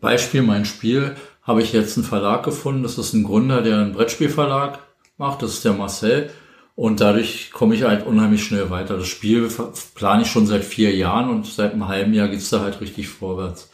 Beispiel, 0.00 0.42
mein 0.42 0.64
Spiel, 0.64 1.14
habe 1.40 1.62
ich 1.62 1.72
jetzt 1.72 1.96
einen 1.96 2.04
Verlag 2.04 2.42
gefunden. 2.42 2.82
Das 2.82 2.98
ist 2.98 3.12
ein 3.12 3.22
Gründer, 3.22 3.62
der 3.62 3.78
einen 3.78 3.92
Brettspielverlag 3.92 4.80
macht. 5.18 5.42
Das 5.42 5.52
ist 5.52 5.64
der 5.64 5.72
Marcel. 5.72 6.30
Und 6.74 7.00
dadurch 7.00 7.52
komme 7.52 7.76
ich 7.76 7.84
halt 7.84 8.04
unheimlich 8.04 8.42
schnell 8.42 8.70
weiter. 8.70 8.96
Das 8.96 9.06
Spiel 9.06 9.48
plane 9.94 10.22
ich 10.22 10.30
schon 10.30 10.48
seit 10.48 10.64
vier 10.64 10.94
Jahren 10.96 11.30
und 11.30 11.46
seit 11.46 11.74
einem 11.74 11.86
halben 11.86 12.12
Jahr 12.12 12.26
geht's 12.26 12.50
da 12.50 12.60
halt 12.60 12.80
richtig 12.80 13.06
vorwärts. 13.06 13.70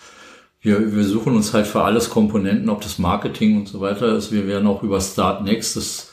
Wir, 0.60 0.94
wir 0.94 1.04
suchen 1.04 1.34
uns 1.34 1.54
halt 1.54 1.66
für 1.66 1.84
alles 1.84 2.10
Komponenten, 2.10 2.68
ob 2.68 2.82
das 2.82 2.98
Marketing 2.98 3.56
und 3.56 3.68
so 3.68 3.80
weiter 3.80 4.14
ist. 4.14 4.30
Wir 4.30 4.46
werden 4.46 4.68
auch 4.68 4.82
über 4.82 5.00
Start 5.00 5.42
Next 5.42 5.76
das 5.76 6.12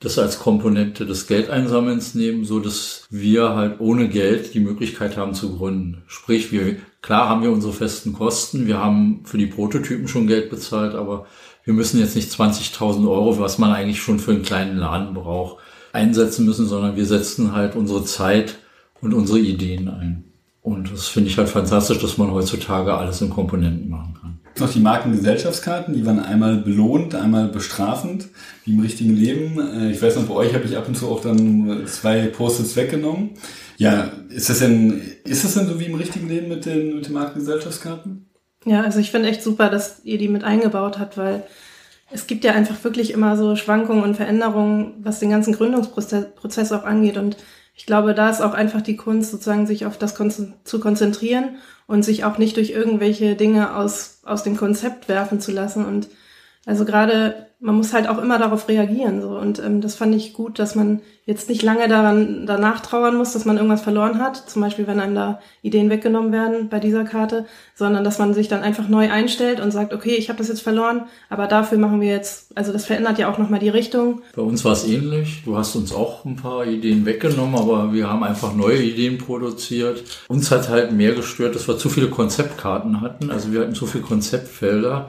das 0.00 0.18
als 0.18 0.38
Komponente 0.38 1.04
des 1.04 1.26
Geldeinsammelns 1.26 2.14
nehmen, 2.14 2.44
so 2.46 2.58
dass 2.58 3.04
wir 3.10 3.54
halt 3.54 3.80
ohne 3.80 4.08
Geld 4.08 4.54
die 4.54 4.60
Möglichkeit 4.60 5.18
haben 5.18 5.34
zu 5.34 5.56
gründen. 5.56 6.02
Sprich, 6.06 6.50
wir, 6.52 6.76
klar 7.02 7.28
haben 7.28 7.42
wir 7.42 7.52
unsere 7.52 7.74
festen 7.74 8.14
Kosten, 8.14 8.66
wir 8.66 8.78
haben 8.78 9.20
für 9.24 9.36
die 9.36 9.46
Prototypen 9.46 10.08
schon 10.08 10.26
Geld 10.26 10.48
bezahlt, 10.48 10.94
aber 10.94 11.26
wir 11.64 11.74
müssen 11.74 12.00
jetzt 12.00 12.16
nicht 12.16 12.32
20.000 12.32 13.08
Euro, 13.10 13.38
was 13.38 13.58
man 13.58 13.72
eigentlich 13.72 14.00
schon 14.00 14.18
für 14.18 14.30
einen 14.30 14.42
kleinen 14.42 14.78
Laden 14.78 15.12
braucht, 15.12 15.62
einsetzen 15.92 16.46
müssen, 16.46 16.66
sondern 16.66 16.96
wir 16.96 17.04
setzen 17.04 17.52
halt 17.52 17.76
unsere 17.76 18.04
Zeit 18.04 18.56
und 19.02 19.12
unsere 19.12 19.38
Ideen 19.38 19.88
ein. 19.88 20.24
Und 20.62 20.90
das 20.90 21.08
finde 21.08 21.28
ich 21.28 21.36
halt 21.36 21.50
fantastisch, 21.50 21.98
dass 21.98 22.16
man 22.16 22.30
heutzutage 22.30 22.94
alles 22.94 23.20
in 23.20 23.28
Komponenten 23.28 23.90
machen 23.90 24.14
kann 24.18 24.39
noch 24.58 24.72
die 24.72 24.80
Markengesellschaftskarten, 24.80 25.94
die 25.94 26.04
waren 26.04 26.18
einmal 26.18 26.56
belohnt, 26.56 27.14
einmal 27.14 27.48
bestrafend, 27.48 28.28
wie 28.64 28.72
im 28.72 28.80
richtigen 28.80 29.14
Leben. 29.14 29.58
Äh, 29.58 29.92
ich 29.92 30.02
weiß 30.02 30.16
noch, 30.16 30.24
bei 30.24 30.34
euch 30.34 30.54
habe 30.54 30.64
ich 30.64 30.76
ab 30.76 30.88
und 30.88 30.96
zu 30.96 31.08
auch 31.08 31.20
dann 31.20 31.86
zwei 31.86 32.26
Post-its 32.26 32.76
weggenommen. 32.76 33.30
Ja, 33.76 34.10
ist 34.28 34.50
das 34.50 34.58
denn, 34.58 35.00
ist 35.24 35.44
das 35.44 35.54
denn 35.54 35.66
so 35.66 35.80
wie 35.80 35.86
im 35.86 35.94
richtigen 35.94 36.28
Leben 36.28 36.48
mit 36.48 36.66
den, 36.66 36.96
mit 36.96 37.06
den 37.06 37.14
Markengesellschaftskarten? 37.14 38.26
Ja, 38.66 38.82
also 38.82 38.98
ich 38.98 39.10
finde 39.10 39.28
echt 39.28 39.42
super, 39.42 39.70
dass 39.70 40.04
ihr 40.04 40.18
die 40.18 40.28
mit 40.28 40.44
eingebaut 40.44 40.98
habt, 40.98 41.16
weil 41.16 41.44
es 42.10 42.26
gibt 42.26 42.44
ja 42.44 42.52
einfach 42.52 42.82
wirklich 42.84 43.12
immer 43.12 43.36
so 43.36 43.56
Schwankungen 43.56 44.02
und 44.02 44.16
Veränderungen, 44.16 44.94
was 44.98 45.20
den 45.20 45.30
ganzen 45.30 45.54
Gründungsprozess 45.54 46.72
auch 46.72 46.84
angeht. 46.84 47.16
Und 47.16 47.36
ich 47.80 47.86
glaube, 47.86 48.12
da 48.12 48.28
ist 48.28 48.42
auch 48.42 48.52
einfach 48.52 48.82
die 48.82 48.96
Kunst, 48.96 49.30
sozusagen 49.30 49.66
sich 49.66 49.86
auf 49.86 49.96
das 49.96 50.14
zu 50.14 50.80
konzentrieren 50.80 51.56
und 51.86 52.02
sich 52.02 52.24
auch 52.24 52.36
nicht 52.36 52.58
durch 52.58 52.72
irgendwelche 52.72 53.36
Dinge 53.36 53.74
aus, 53.74 54.20
aus 54.22 54.42
dem 54.42 54.54
Konzept 54.58 55.08
werfen 55.08 55.40
zu 55.40 55.50
lassen. 55.50 55.86
Und 55.86 56.08
also 56.66 56.84
gerade, 56.84 57.46
man 57.58 57.74
muss 57.74 57.94
halt 57.94 58.06
auch 58.06 58.18
immer 58.18 58.38
darauf 58.38 58.68
reagieren. 58.68 59.22
So. 59.22 59.30
Und 59.30 59.58
ähm, 59.60 59.80
das 59.80 59.94
fand 59.94 60.14
ich 60.14 60.34
gut, 60.34 60.58
dass 60.58 60.74
man 60.74 61.00
jetzt 61.24 61.48
nicht 61.48 61.62
lange 61.62 61.88
daran 61.88 62.44
danach 62.46 62.80
trauern 62.80 63.16
muss, 63.16 63.32
dass 63.32 63.46
man 63.46 63.56
irgendwas 63.56 63.80
verloren 63.80 64.18
hat. 64.18 64.36
Zum 64.36 64.60
Beispiel, 64.60 64.86
wenn 64.86 65.00
einem 65.00 65.14
da 65.14 65.40
Ideen 65.62 65.88
weggenommen 65.88 66.32
werden 66.32 66.68
bei 66.68 66.78
dieser 66.78 67.04
Karte, 67.04 67.46
sondern 67.74 68.04
dass 68.04 68.18
man 68.18 68.34
sich 68.34 68.48
dann 68.48 68.62
einfach 68.62 68.88
neu 68.88 69.10
einstellt 69.10 69.58
und 69.58 69.70
sagt, 69.70 69.94
okay, 69.94 70.16
ich 70.16 70.28
habe 70.28 70.38
das 70.38 70.48
jetzt 70.48 70.60
verloren, 70.60 71.04
aber 71.30 71.46
dafür 71.46 71.78
machen 71.78 72.02
wir 72.02 72.08
jetzt, 72.08 72.56
also 72.58 72.72
das 72.72 72.84
verändert 72.84 73.18
ja 73.18 73.32
auch 73.32 73.38
nochmal 73.38 73.60
die 73.60 73.68
Richtung. 73.70 74.20
Bei 74.36 74.42
uns 74.42 74.62
war 74.64 74.72
es 74.72 74.86
ähnlich. 74.86 75.42
Du 75.44 75.56
hast 75.56 75.74
uns 75.76 75.94
auch 75.94 76.26
ein 76.26 76.36
paar 76.36 76.66
Ideen 76.66 77.06
weggenommen, 77.06 77.54
aber 77.54 77.92
wir 77.94 78.10
haben 78.10 78.22
einfach 78.22 78.54
neue 78.54 78.82
Ideen 78.82 79.16
produziert. 79.16 80.02
Uns 80.28 80.50
hat 80.50 80.68
halt 80.68 80.92
mehr 80.92 81.14
gestört, 81.14 81.54
dass 81.54 81.68
wir 81.68 81.78
zu 81.78 81.88
viele 81.88 82.10
Konzeptkarten 82.10 83.00
hatten. 83.00 83.30
Also 83.30 83.52
wir 83.52 83.62
hatten 83.62 83.74
zu 83.74 83.86
viele 83.86 84.04
Konzeptfelder 84.04 85.08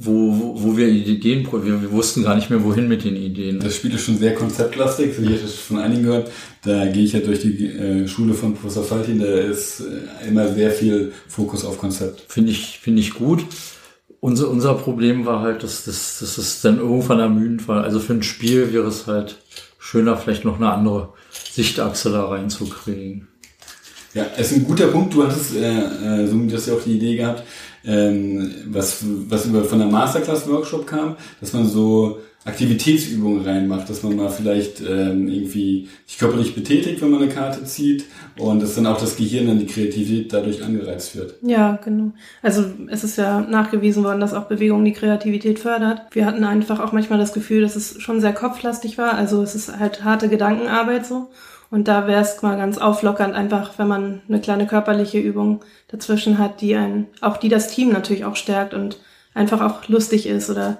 wo, 0.00 0.54
wo 0.56 0.76
wir 0.76 0.88
Ideen, 0.88 1.46
wir, 1.50 1.82
wir 1.82 1.92
wussten 1.92 2.22
gar 2.22 2.36
nicht 2.36 2.50
mehr, 2.50 2.62
wohin 2.62 2.86
mit 2.86 3.02
den 3.02 3.16
Ideen. 3.16 3.58
Das 3.58 3.74
Spiel 3.74 3.94
ist 3.94 4.02
schon 4.02 4.16
sehr 4.16 4.34
konzeptlastig, 4.34 5.16
so 5.16 5.22
ich 5.22 5.28
habe 5.28 5.40
das 5.42 5.54
von 5.54 5.78
einigen 5.78 6.04
gehört. 6.04 6.30
Da 6.64 6.86
gehe 6.86 7.04
ich 7.04 7.12
ja 7.12 7.20
durch 7.20 7.40
die 7.40 7.66
äh, 7.66 8.06
Schule 8.06 8.34
von 8.34 8.54
Professor 8.54 8.84
Faltin, 8.84 9.18
da 9.18 9.26
ist 9.26 9.80
äh, 9.80 10.28
immer 10.28 10.52
sehr 10.52 10.70
viel 10.70 11.12
Fokus 11.26 11.64
auf 11.64 11.78
Konzept. 11.78 12.24
Finde 12.28 12.52
ich, 12.52 12.78
finde 12.78 13.00
ich 13.00 13.14
gut. 13.14 13.44
Unser, 14.20 14.48
unser 14.50 14.74
Problem 14.74 15.26
war 15.26 15.40
halt, 15.42 15.64
dass, 15.64 15.84
dass, 15.84 16.20
dass 16.20 16.38
es 16.38 16.60
dann 16.60 16.78
irgendwann 16.78 17.18
ermüdend 17.18 17.66
war. 17.66 17.82
Also 17.82 17.98
für 17.98 18.12
ein 18.12 18.22
Spiel 18.22 18.72
wäre 18.72 18.86
es 18.86 19.08
halt 19.08 19.38
schöner, 19.80 20.16
vielleicht 20.16 20.44
noch 20.44 20.56
eine 20.56 20.70
andere 20.70 21.14
Sichtachse 21.30 22.10
da 22.10 22.26
reinzukriegen. 22.26 23.26
Ja, 24.14 24.26
es 24.36 24.52
ist 24.52 24.58
ein 24.58 24.64
guter 24.64 24.88
Punkt. 24.88 25.14
Du 25.14 25.24
hattest, 25.24 25.54
äh, 25.56 26.22
äh, 26.22 26.26
so 26.26 26.36
du 26.36 26.52
hast 26.54 26.66
ja 26.66 26.74
auch 26.74 26.82
die 26.82 26.96
Idee 26.96 27.16
gehabt, 27.16 27.42
ähm, 27.88 28.50
was, 28.66 29.02
was 29.28 29.46
über 29.46 29.64
von 29.64 29.78
der 29.78 29.88
Masterclass-Workshop 29.88 30.86
kam, 30.86 31.16
dass 31.40 31.54
man 31.54 31.66
so 31.66 32.18
Aktivitätsübungen 32.44 33.44
reinmacht, 33.44 33.90
dass 33.90 34.02
man 34.02 34.16
mal 34.16 34.28
vielleicht 34.28 34.80
ähm, 34.80 35.28
irgendwie 35.28 35.88
sich 36.06 36.18
körperlich 36.18 36.54
betätigt, 36.54 37.02
wenn 37.02 37.10
man 37.10 37.22
eine 37.22 37.32
Karte 37.32 37.64
zieht 37.64 38.04
und 38.38 38.62
dass 38.62 38.74
dann 38.74 38.86
auch 38.86 38.98
das 38.98 39.16
Gehirn 39.16 39.48
dann 39.48 39.58
die 39.58 39.66
Kreativität 39.66 40.32
dadurch 40.32 40.62
angereizt 40.62 41.16
wird. 41.16 41.34
Ja, 41.42 41.78
genau. 41.84 42.12
Also 42.42 42.64
es 42.88 43.04
ist 43.04 43.18
ja 43.18 43.40
nachgewiesen 43.40 44.04
worden, 44.04 44.20
dass 44.20 44.34
auch 44.34 44.44
Bewegung 44.44 44.84
die 44.84 44.92
Kreativität 44.92 45.58
fördert. 45.58 46.02
Wir 46.12 46.26
hatten 46.26 46.44
einfach 46.44 46.80
auch 46.80 46.92
manchmal 46.92 47.18
das 47.18 47.32
Gefühl, 47.32 47.62
dass 47.62 47.76
es 47.76 48.00
schon 48.00 48.20
sehr 48.20 48.32
kopflastig 48.32 48.98
war. 48.98 49.14
Also 49.14 49.42
es 49.42 49.54
ist 49.54 49.78
halt 49.78 50.04
harte 50.04 50.28
Gedankenarbeit 50.28 51.06
so. 51.06 51.28
Und 51.70 51.88
da 51.88 52.06
wäre 52.06 52.22
es 52.22 52.40
mal 52.42 52.56
ganz 52.56 52.78
auflockernd, 52.78 53.34
einfach, 53.34 53.78
wenn 53.78 53.88
man 53.88 54.22
eine 54.28 54.40
kleine 54.40 54.66
körperliche 54.66 55.18
Übung 55.18 55.60
dazwischen 55.88 56.38
hat, 56.38 56.60
die 56.60 56.74
einen, 56.76 57.08
auch 57.20 57.36
die 57.36 57.48
das 57.48 57.68
Team 57.68 57.90
natürlich 57.90 58.24
auch 58.24 58.36
stärkt 58.36 58.72
und 58.74 58.98
einfach 59.34 59.60
auch 59.60 59.86
lustig 59.88 60.26
ist 60.26 60.48
oder 60.48 60.78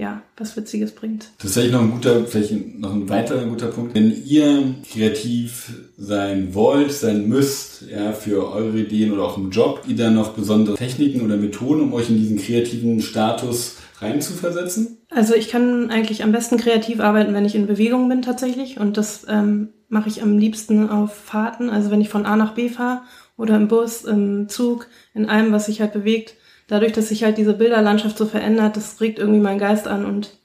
ja, 0.00 0.22
was 0.38 0.56
Witziges 0.56 0.92
bringt. 0.92 1.28
Das 1.38 1.50
ist 1.50 1.52
vielleicht 1.54 1.74
noch 1.74 1.82
ein 1.82 1.90
guter, 1.90 2.24
vielleicht 2.24 2.78
noch 2.78 2.94
ein 2.94 3.06
weiterer 3.10 3.44
guter 3.44 3.66
Punkt. 3.66 3.94
Wenn 3.94 4.24
ihr 4.24 4.74
kreativ 4.90 5.74
sein 5.98 6.54
wollt, 6.54 6.90
sein 6.90 7.28
müsst, 7.28 7.82
ja, 7.82 8.12
für 8.12 8.50
eure 8.50 8.78
Ideen 8.78 9.12
oder 9.12 9.24
auch 9.24 9.36
im 9.36 9.50
Job, 9.50 9.82
ihr 9.86 9.96
dann 9.96 10.14
noch 10.14 10.30
besondere 10.30 10.76
Techniken 10.76 11.20
oder 11.20 11.36
Methoden, 11.36 11.82
um 11.82 11.92
euch 11.92 12.08
in 12.08 12.16
diesen 12.16 12.38
kreativen 12.38 13.02
Status 13.02 13.76
reinzuversetzen? 13.98 14.96
Also 15.10 15.34
ich 15.34 15.50
kann 15.50 15.90
eigentlich 15.90 16.22
am 16.22 16.32
besten 16.32 16.56
kreativ 16.56 17.00
arbeiten, 17.00 17.34
wenn 17.34 17.44
ich 17.44 17.54
in 17.54 17.66
Bewegung 17.66 18.08
bin 18.08 18.22
tatsächlich. 18.22 18.80
Und 18.80 18.96
das 18.96 19.26
ähm, 19.28 19.68
mache 19.90 20.08
ich 20.08 20.22
am 20.22 20.38
liebsten 20.38 20.88
auf 20.88 21.14
Fahrten. 21.14 21.68
Also 21.68 21.90
wenn 21.90 22.00
ich 22.00 22.08
von 22.08 22.24
A 22.24 22.36
nach 22.36 22.54
B 22.54 22.70
fahre 22.70 23.02
oder 23.36 23.56
im 23.56 23.68
Bus, 23.68 24.04
im 24.04 24.48
Zug, 24.48 24.86
in 25.12 25.28
allem, 25.28 25.52
was 25.52 25.66
sich 25.66 25.82
halt 25.82 25.92
bewegt 25.92 26.36
dadurch, 26.70 26.92
dass 26.92 27.08
sich 27.08 27.24
halt 27.24 27.36
diese 27.36 27.52
Bilderlandschaft 27.52 28.16
so 28.16 28.26
verändert, 28.26 28.76
das 28.76 29.00
regt 29.00 29.18
irgendwie 29.18 29.40
meinen 29.40 29.58
Geist 29.58 29.88
an 29.88 30.04
und 30.04 30.38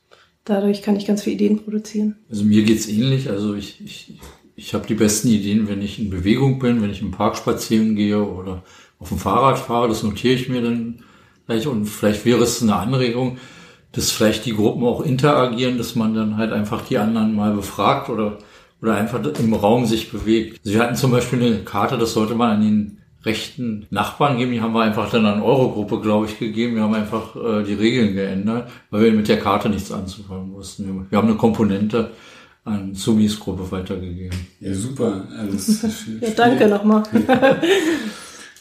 dadurch 0.44 0.82
kann 0.82 0.96
ich 0.96 1.06
ganz 1.06 1.24
viele 1.24 1.36
Ideen 1.36 1.64
produzieren. 1.64 2.18
Also 2.30 2.44
mir 2.44 2.64
geht's 2.64 2.88
ähnlich. 2.88 3.30
Also 3.30 3.54
ich, 3.54 3.80
ich, 3.86 4.18
ich 4.56 4.74
habe 4.74 4.88
die 4.88 4.96
besten 4.96 5.28
Ideen, 5.30 5.68
wenn 5.68 5.82
ich 5.82 6.00
in 6.00 6.10
Bewegung 6.10 6.60
bin, 6.60 6.82
wenn 6.82 6.90
ich 6.90 7.02
im 7.02 7.12
Park 7.12 7.38
spazieren 7.38 7.96
gehe 7.96 8.24
oder 8.24 8.64
auf 8.98 9.10
dem 9.10 9.20
Fahrrad 9.20 9.60
fahre. 9.60 9.88
Das 9.88 10.04
notiere 10.04 10.34
ich 10.34 10.50
mir 10.50 10.62
dann 10.62 11.04
gleich 11.46 11.68
und 11.68 11.86
vielleicht 11.86 12.26
wäre 12.26 12.44
es 12.44 12.62
eine 12.62 12.76
Anregung, 12.76 13.38
dass 13.92 14.12
vielleicht 14.12 14.46
die 14.46 14.54
Gruppen 14.56 14.84
auch 14.84 15.02
interagieren, 15.02 15.78
dass 15.78 15.96
man 15.96 16.16
dann 16.16 16.38
halt 16.38 16.52
einfach 16.52 16.86
die 16.86 16.98
anderen 16.98 17.36
mal 17.36 17.54
befragt 17.54 18.10
oder 18.10 18.40
oder 18.82 18.96
einfach 18.96 19.24
im 19.40 19.54
Raum 19.54 19.86
sich 19.86 20.12
bewegt. 20.12 20.60
Sie 20.64 20.80
hatten 20.80 20.96
zum 20.96 21.12
Beispiel 21.12 21.42
eine 21.42 21.60
Karte, 21.60 21.98
das 21.98 22.14
sollte 22.14 22.36
man 22.36 22.52
an 22.52 22.62
den 22.62 22.98
rechten 23.26 23.88
Nachbarn 23.90 24.38
geben. 24.38 24.52
Die 24.52 24.62
haben 24.62 24.74
wir 24.74 24.82
einfach 24.82 25.10
dann 25.10 25.26
an 25.26 25.42
Eurogruppe, 25.42 26.00
glaube 26.00 26.28
ich, 26.28 26.38
gegeben. 26.38 26.76
Wir 26.76 26.84
haben 26.84 26.94
einfach 26.94 27.36
äh, 27.36 27.64
die 27.64 27.74
Regeln 27.74 28.14
geändert, 28.14 28.70
weil 28.92 29.04
wir 29.04 29.12
mit 29.12 29.28
der 29.28 29.40
Karte 29.40 29.70
nichts 29.70 29.92
anzufangen 29.92 30.54
wussten. 30.54 31.08
Wir 31.10 31.18
haben 31.18 31.28
eine 31.28 31.38
Komponente 31.38 32.12
an 32.64 32.94
Sumis 32.96 33.40
Gruppe 33.40 33.70
weitergegeben. 33.72 34.38
Ja, 34.60 34.74
super. 34.74 35.28
Also 35.38 35.88
ja, 36.22 36.30
danke 36.36 36.68
nochmal. 36.68 37.04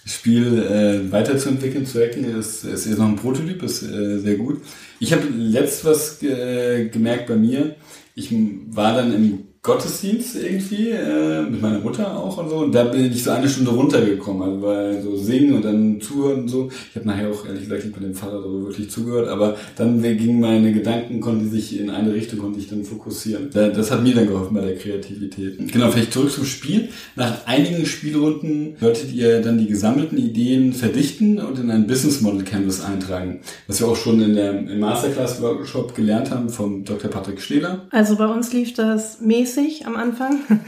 Spiel 0.07 0.63
äh, 0.63 1.11
weiterzuentwickeln, 1.11 1.87
zu 1.87 2.03
hacken, 2.03 2.25
ist, 2.39 2.65
ist 2.65 2.87
jetzt 2.87 2.99
noch 2.99 3.09
ein 3.09 3.17
Prototyp, 3.17 3.63
ist 3.63 3.83
äh, 3.83 4.19
sehr 4.19 4.37
gut. 4.37 4.61
Ich 5.01 5.15
habe 5.15 5.27
letzt 5.29 5.85
was 5.87 6.23
äh, 6.23 6.89
gemerkt 6.89 7.27
bei 7.27 7.37
mir. 7.37 7.77
Ich 8.15 8.29
war 8.71 8.95
dann 8.95 9.15
im 9.15 9.45
Gottesdienst 9.65 10.37
irgendwie, 10.37 10.91
äh, 10.91 11.41
mit 11.41 11.63
meiner 11.63 11.79
Mutter 11.79 12.15
auch 12.19 12.37
und 12.37 12.51
so. 12.51 12.57
Und 12.57 12.75
da 12.75 12.85
bin 12.85 13.11
ich 13.11 13.25
so 13.25 13.31
eine 13.31 13.49
Stunde 13.49 13.71
runtergekommen, 13.71 14.43
also 14.43 14.63
weil 14.63 15.03
so 15.03 15.17
singen 15.17 15.55
und 15.55 15.65
dann 15.65 15.99
zuhören 16.03 16.43
und 16.43 16.49
so. 16.49 16.69
Ich 16.91 16.97
habe 16.97 17.09
nachher 17.09 17.31
auch 17.31 17.47
ehrlich 17.47 17.63
gesagt 17.63 17.83
nicht 17.83 17.95
bei 17.95 18.03
dem 18.03 18.15
Vater 18.15 18.43
so 18.43 18.67
wirklich 18.67 18.91
zugehört, 18.91 19.27
aber 19.27 19.57
dann 19.77 20.03
gingen 20.03 20.39
meine 20.39 20.71
Gedanken, 20.75 21.19
konnten 21.19 21.51
sich 21.51 21.81
in 21.81 21.89
eine 21.89 22.13
Richtung, 22.13 22.41
konnte 22.41 22.59
ich 22.59 22.69
dann 22.69 22.85
fokussieren. 22.85 23.49
Das 23.55 23.91
hat 23.91 24.03
mir 24.03 24.15
dann 24.15 24.27
geholfen 24.27 24.53
bei 24.53 24.61
der 24.61 24.77
Kreativität. 24.77 25.73
Genau, 25.73 25.91
vielleicht 25.91 26.13
zurück 26.13 26.31
zum 26.31 26.45
Spiel. 26.45 26.91
Nach 27.17 27.47
einigen 27.47 27.87
Spielrunden 27.87 28.77
solltet 28.79 29.15
ihr 29.15 29.41
dann 29.41 29.57
die 29.57 29.67
gesammelten 29.67 30.19
Ideen 30.19 30.75
verdichten 30.75 31.39
und 31.39 31.59
in 31.59 31.71
ein 31.71 31.87
Business 31.87 32.21
Model 32.21 32.45
Canvas 32.45 32.85
eintragen. 32.85 33.41
Was 33.67 33.81
wir 33.81 33.89
auch 33.89 33.97
schon 33.97 34.21
in 34.21 34.35
der, 34.35 34.53
Masterclass 34.75 35.41
Workshop 35.41 35.95
gelernt 35.95 36.31
haben 36.31 36.51
vom 36.51 36.85
Dr. 36.85 37.11
Patrick 37.11 37.41
Stehler. 37.41 37.87
Also 37.91 38.17
bei 38.17 38.27
uns 38.27 38.53
lief 38.53 38.75
das 38.75 39.23
mäßig 39.23 39.54
mäßig 39.57 39.87
am 39.87 39.97
Anfang. 39.97 40.41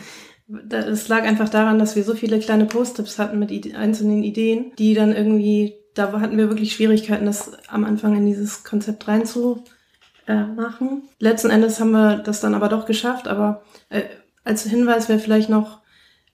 Es 0.71 1.09
lag 1.09 1.25
einfach 1.25 1.49
daran, 1.49 1.81
dass 1.81 1.97
wir 1.97 2.05
so 2.05 2.14
viele 2.14 2.38
kleine 2.38 2.66
Post-its 2.66 3.19
hatten 3.19 3.40
mit 3.40 3.50
einzelnen 3.75 4.23
Ideen, 4.23 4.71
die 4.78 4.95
dann 4.95 5.12
irgendwie, 5.12 5.75
da 5.95 6.12
hatten 6.21 6.38
wir 6.38 6.49
wirklich 6.49 6.73
Schwierigkeiten, 6.73 7.26
das 7.26 7.50
am 7.66 7.85
Anfang 7.85 8.16
in 8.16 8.26
dieses 8.26 8.62
Konzept 8.62 9.09
reinzumachen. 9.09 11.02
Letzten 11.19 11.50
Endes 11.50 11.81
haben 11.81 11.90
wir 11.90 12.19
das 12.19 12.40
dann 12.40 12.55
aber 12.55 12.69
doch 12.69 12.87
geschafft, 12.87 13.26
aber 13.26 13.64
äh, 13.88 14.02
als 14.45 14.62
Hinweis 14.62 15.09
wäre 15.09 15.19
vielleicht 15.19 15.49
noch, 15.49 15.81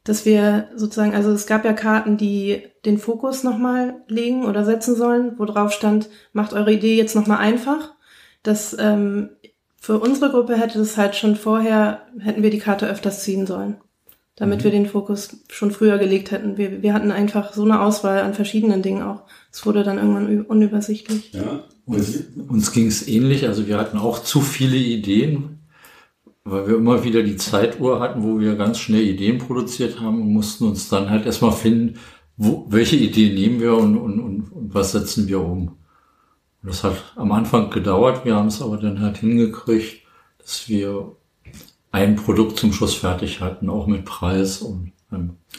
dass 0.05 0.27
wir 0.27 0.69
sozusagen, 0.77 1.15
also 1.15 1.31
es 1.31 1.47
gab 1.47 1.65
ja 1.65 1.73
Karten, 1.73 2.19
die 2.19 2.65
den 2.85 2.99
Fokus 2.99 3.45
nochmal 3.45 4.03
legen 4.09 4.45
oder 4.45 4.67
setzen 4.67 4.95
sollen, 4.95 5.39
wo 5.39 5.47
drauf 5.47 5.73
stand, 5.73 6.11
macht 6.35 6.53
eure 6.53 6.75
Idee 6.75 6.99
jetzt 6.99 7.17
nochmal 7.17 7.39
einfach. 7.39 7.95
Das 8.43 8.77
ähm, 8.79 9.31
für 9.83 9.99
unsere 9.99 10.31
Gruppe 10.31 10.57
hätte 10.57 10.79
es 10.79 10.97
halt 10.97 11.17
schon 11.17 11.35
vorher, 11.35 12.03
hätten 12.21 12.45
wir 12.45 12.51
die 12.51 12.61
Karte 12.61 12.87
öfters 12.89 13.25
ziehen 13.25 13.49
sollen, 13.49 13.79
damit 14.37 14.61
mhm. 14.61 14.65
wir 14.65 14.71
den 14.71 14.87
Fokus 14.87 15.39
schon 15.51 15.73
früher 15.73 15.99
gelegt 15.99 16.31
hätten. 16.31 16.57
Wir, 16.57 16.85
wir 16.85 16.95
hatten 16.95 17.11
einfach 17.11 17.53
so 17.53 17.65
eine 17.65 17.81
Auswahl 17.81 18.21
an 18.21 18.33
verschiedenen 18.33 18.83
Dingen 18.83 19.03
auch. 19.03 19.25
Es 19.51 19.67
wurde 19.67 19.83
dann 19.83 19.99
irgendwann 19.99 20.43
unübersichtlich. 20.43 21.33
Ja. 21.33 21.65
Uns, 21.85 22.23
uns 22.49 22.71
ging 22.71 22.87
es 22.87 23.09
ähnlich, 23.09 23.49
also 23.49 23.67
wir 23.67 23.77
hatten 23.77 23.99
auch 23.99 24.23
zu 24.23 24.41
viele 24.41 24.77
Ideen, 24.77 25.59
weil 26.45 26.69
wir 26.69 26.77
immer 26.77 27.03
wieder 27.03 27.25
die 27.25 27.37
Zeituhr 27.37 27.99
hatten, 27.99 28.23
wo 28.23 28.39
wir 28.39 28.55
ganz 28.55 28.79
schnell 28.79 29.03
Ideen 29.03 29.39
produziert 29.39 29.99
haben 29.99 30.23
und 30.23 30.33
mussten 30.33 30.65
uns 30.65 30.89
dann 30.91 31.11
halt 31.11 31.27
erstmal 31.27 31.51
finden, 31.51 31.99
wo, 32.37 32.67
welche 32.69 32.95
Ideen 32.95 33.35
nehmen 33.35 33.61
wir 33.61 33.77
und, 33.77 33.97
und, 33.97 34.21
und, 34.21 34.53
und 34.53 34.75
was 34.75 34.93
setzen 34.93 35.27
wir 35.27 35.41
um. 35.41 35.82
Das 36.63 36.85
hat 36.85 37.13
am 37.17 37.33
Anfang 37.33 37.71
gedauert, 37.71 38.25
wir 38.25 38.37
haben 38.37 38.49
es 38.49 38.63
aber 38.63 38.77
dann 38.77 39.01
halt 39.01 39.19
hingekriegt, 39.19 40.07
dass 40.39 40.69
wir 40.69 41.17
ein 41.91 42.17
Produkt 42.17 42.59
zum 42.59 42.73
Schluss 42.73 42.95
fertig 42.95 43.41
hatten, 43.41 43.69
auch 43.69 43.87
mit 43.87 44.05
Preis 44.05 44.63
und 44.63 44.93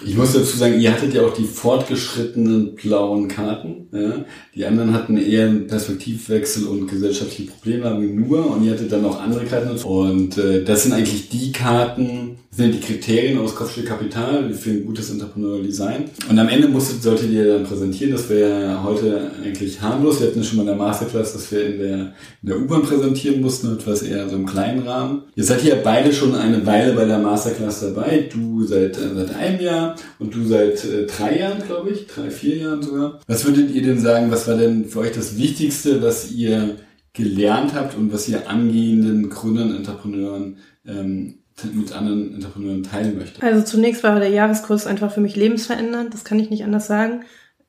ich 0.03 0.17
muss 0.17 0.33
dazu 0.33 0.57
sagen, 0.57 0.81
ihr 0.81 0.91
hattet 0.91 1.13
ja 1.13 1.22
auch 1.22 1.33
die 1.33 1.43
fortgeschrittenen 1.43 2.75
blauen 2.75 3.27
Karten. 3.27 3.88
Ja? 3.91 4.25
Die 4.55 4.65
anderen 4.65 4.93
hatten 4.93 5.17
eher 5.17 5.48
einen 5.48 5.67
Perspektivwechsel 5.67 6.65
und 6.65 6.88
gesellschaftliche 6.88 7.51
wir 7.63 8.10
nur. 8.10 8.51
Und 8.51 8.65
ihr 8.65 8.72
hattet 8.72 8.91
dann 8.91 9.03
noch 9.03 9.22
andere 9.22 9.45
Karten. 9.45 9.77
Und 9.83 10.38
äh, 10.38 10.63
das 10.63 10.83
sind 10.83 10.93
eigentlich 10.93 11.29
die 11.29 11.51
Karten, 11.51 12.38
sind 12.50 12.74
die 12.74 12.79
Kriterien 12.79 13.39
aus 13.39 13.55
Kopfstück 13.55 13.88
Kapital 13.88 14.53
für 14.53 14.72
ein 14.72 14.86
gutes 14.86 15.10
Entrepreneurial 15.12 15.63
Design. 15.63 16.05
Und 16.29 16.38
am 16.38 16.50
Ende 16.50 16.67
musstet, 16.67 17.01
solltet 17.01 17.31
ihr 17.31 17.53
dann 17.53 17.63
präsentieren, 17.63 18.12
das 18.13 18.29
wäre 18.29 18.83
heute 18.83 19.31
eigentlich 19.43 19.81
harmlos. 19.81 20.19
Wir 20.19 20.27
hatten 20.27 20.43
schon 20.43 20.57
mal 20.57 20.63
in 20.63 20.67
der 20.67 20.75
Masterclass, 20.75 21.33
dass 21.33 21.51
wir 21.51 21.65
in 21.65 21.79
der, 21.79 21.98
in 22.41 22.50
der 22.50 22.60
U-Bahn 22.60 22.83
präsentieren 22.83 23.41
mussten, 23.41 23.74
etwas 23.74 24.03
eher 24.03 24.29
so 24.29 24.36
im 24.36 24.45
kleinen 24.45 24.88
Rahmen. 24.88 25.24
Ihr 25.36 25.43
seid 25.43 25.63
ja 25.63 25.75
beide 25.83 26.13
schon 26.13 26.36
eine 26.36 26.65
Weile 26.65 26.93
bei 26.93 27.05
der 27.05 27.19
Masterclass 27.19 27.81
dabei. 27.81 28.29
Du 28.31 28.63
seit, 28.63 28.98
äh, 28.98 29.15
seit 29.15 29.36
einem 29.43 29.59
Jahr 29.59 29.95
und 30.19 30.33
du 30.33 30.45
seit 30.45 30.83
äh, 30.85 31.05
drei 31.05 31.39
Jahren, 31.39 31.62
glaube 31.65 31.91
ich, 31.91 32.07
drei, 32.07 32.29
vier 32.29 32.57
Jahren 32.57 32.81
sogar. 32.81 33.19
Was 33.27 33.45
würdet 33.45 33.71
ihr 33.71 33.83
denn 33.83 34.00
sagen, 34.00 34.31
was 34.31 34.47
war 34.47 34.57
denn 34.57 34.85
für 34.85 35.00
euch 35.00 35.12
das 35.12 35.38
Wichtigste, 35.38 36.01
was 36.01 36.31
ihr 36.31 36.77
gelernt 37.13 37.73
habt 37.73 37.95
und 37.95 38.12
was 38.12 38.27
ihr 38.27 38.50
angehenden 38.50 39.29
Gründern, 39.29 39.75
Entrepreneuren 39.75 40.57
ähm, 40.88 41.39
mit 41.73 41.93
anderen 41.93 42.33
Entrepreneuren 42.33 42.83
teilen 42.83 43.17
möchte? 43.17 43.43
Also 43.43 43.63
zunächst 43.63 44.03
war 44.03 44.19
der 44.19 44.29
Jahreskurs 44.29 44.88
einfach 44.88 45.12
für 45.12 45.21
mich 45.21 45.35
lebensverändernd, 45.35 46.13
das 46.13 46.23
kann 46.23 46.39
ich 46.39 46.50
nicht 46.50 46.63
anders 46.63 46.88
sagen. 46.88 47.23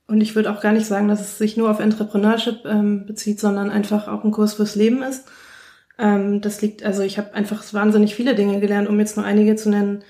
Und 0.06 0.20
ich 0.20 0.36
würde 0.36 0.50
auch 0.50 0.60
gar 0.60 0.72
nicht 0.72 0.86
sagen, 0.86 1.08
dass 1.08 1.20
es 1.20 1.38
sich 1.38 1.56
nur 1.56 1.70
auf 1.70 1.80
Entrepreneurship 1.80 2.66
ähm, 2.66 3.06
bezieht, 3.06 3.40
sondern 3.40 3.70
einfach 3.70 4.08
auch 4.08 4.22
ein 4.22 4.32
Kurs 4.32 4.54
fürs 4.54 4.74
Leben 4.74 5.02
ist. 5.02 5.24
Ähm, 5.98 6.40
das 6.40 6.60
liegt, 6.60 6.82
also 6.82 7.02
ich 7.02 7.18
habe 7.18 7.34
einfach 7.34 7.62
wahnsinnig 7.72 8.14
viele 8.14 8.34
Dinge 8.34 8.60
gelernt, 8.60 8.88
um 8.88 8.98
jetzt 8.98 9.16
nur 9.16 9.24
einige 9.24 9.56
zu 9.56 9.70
nennen, 9.70 10.02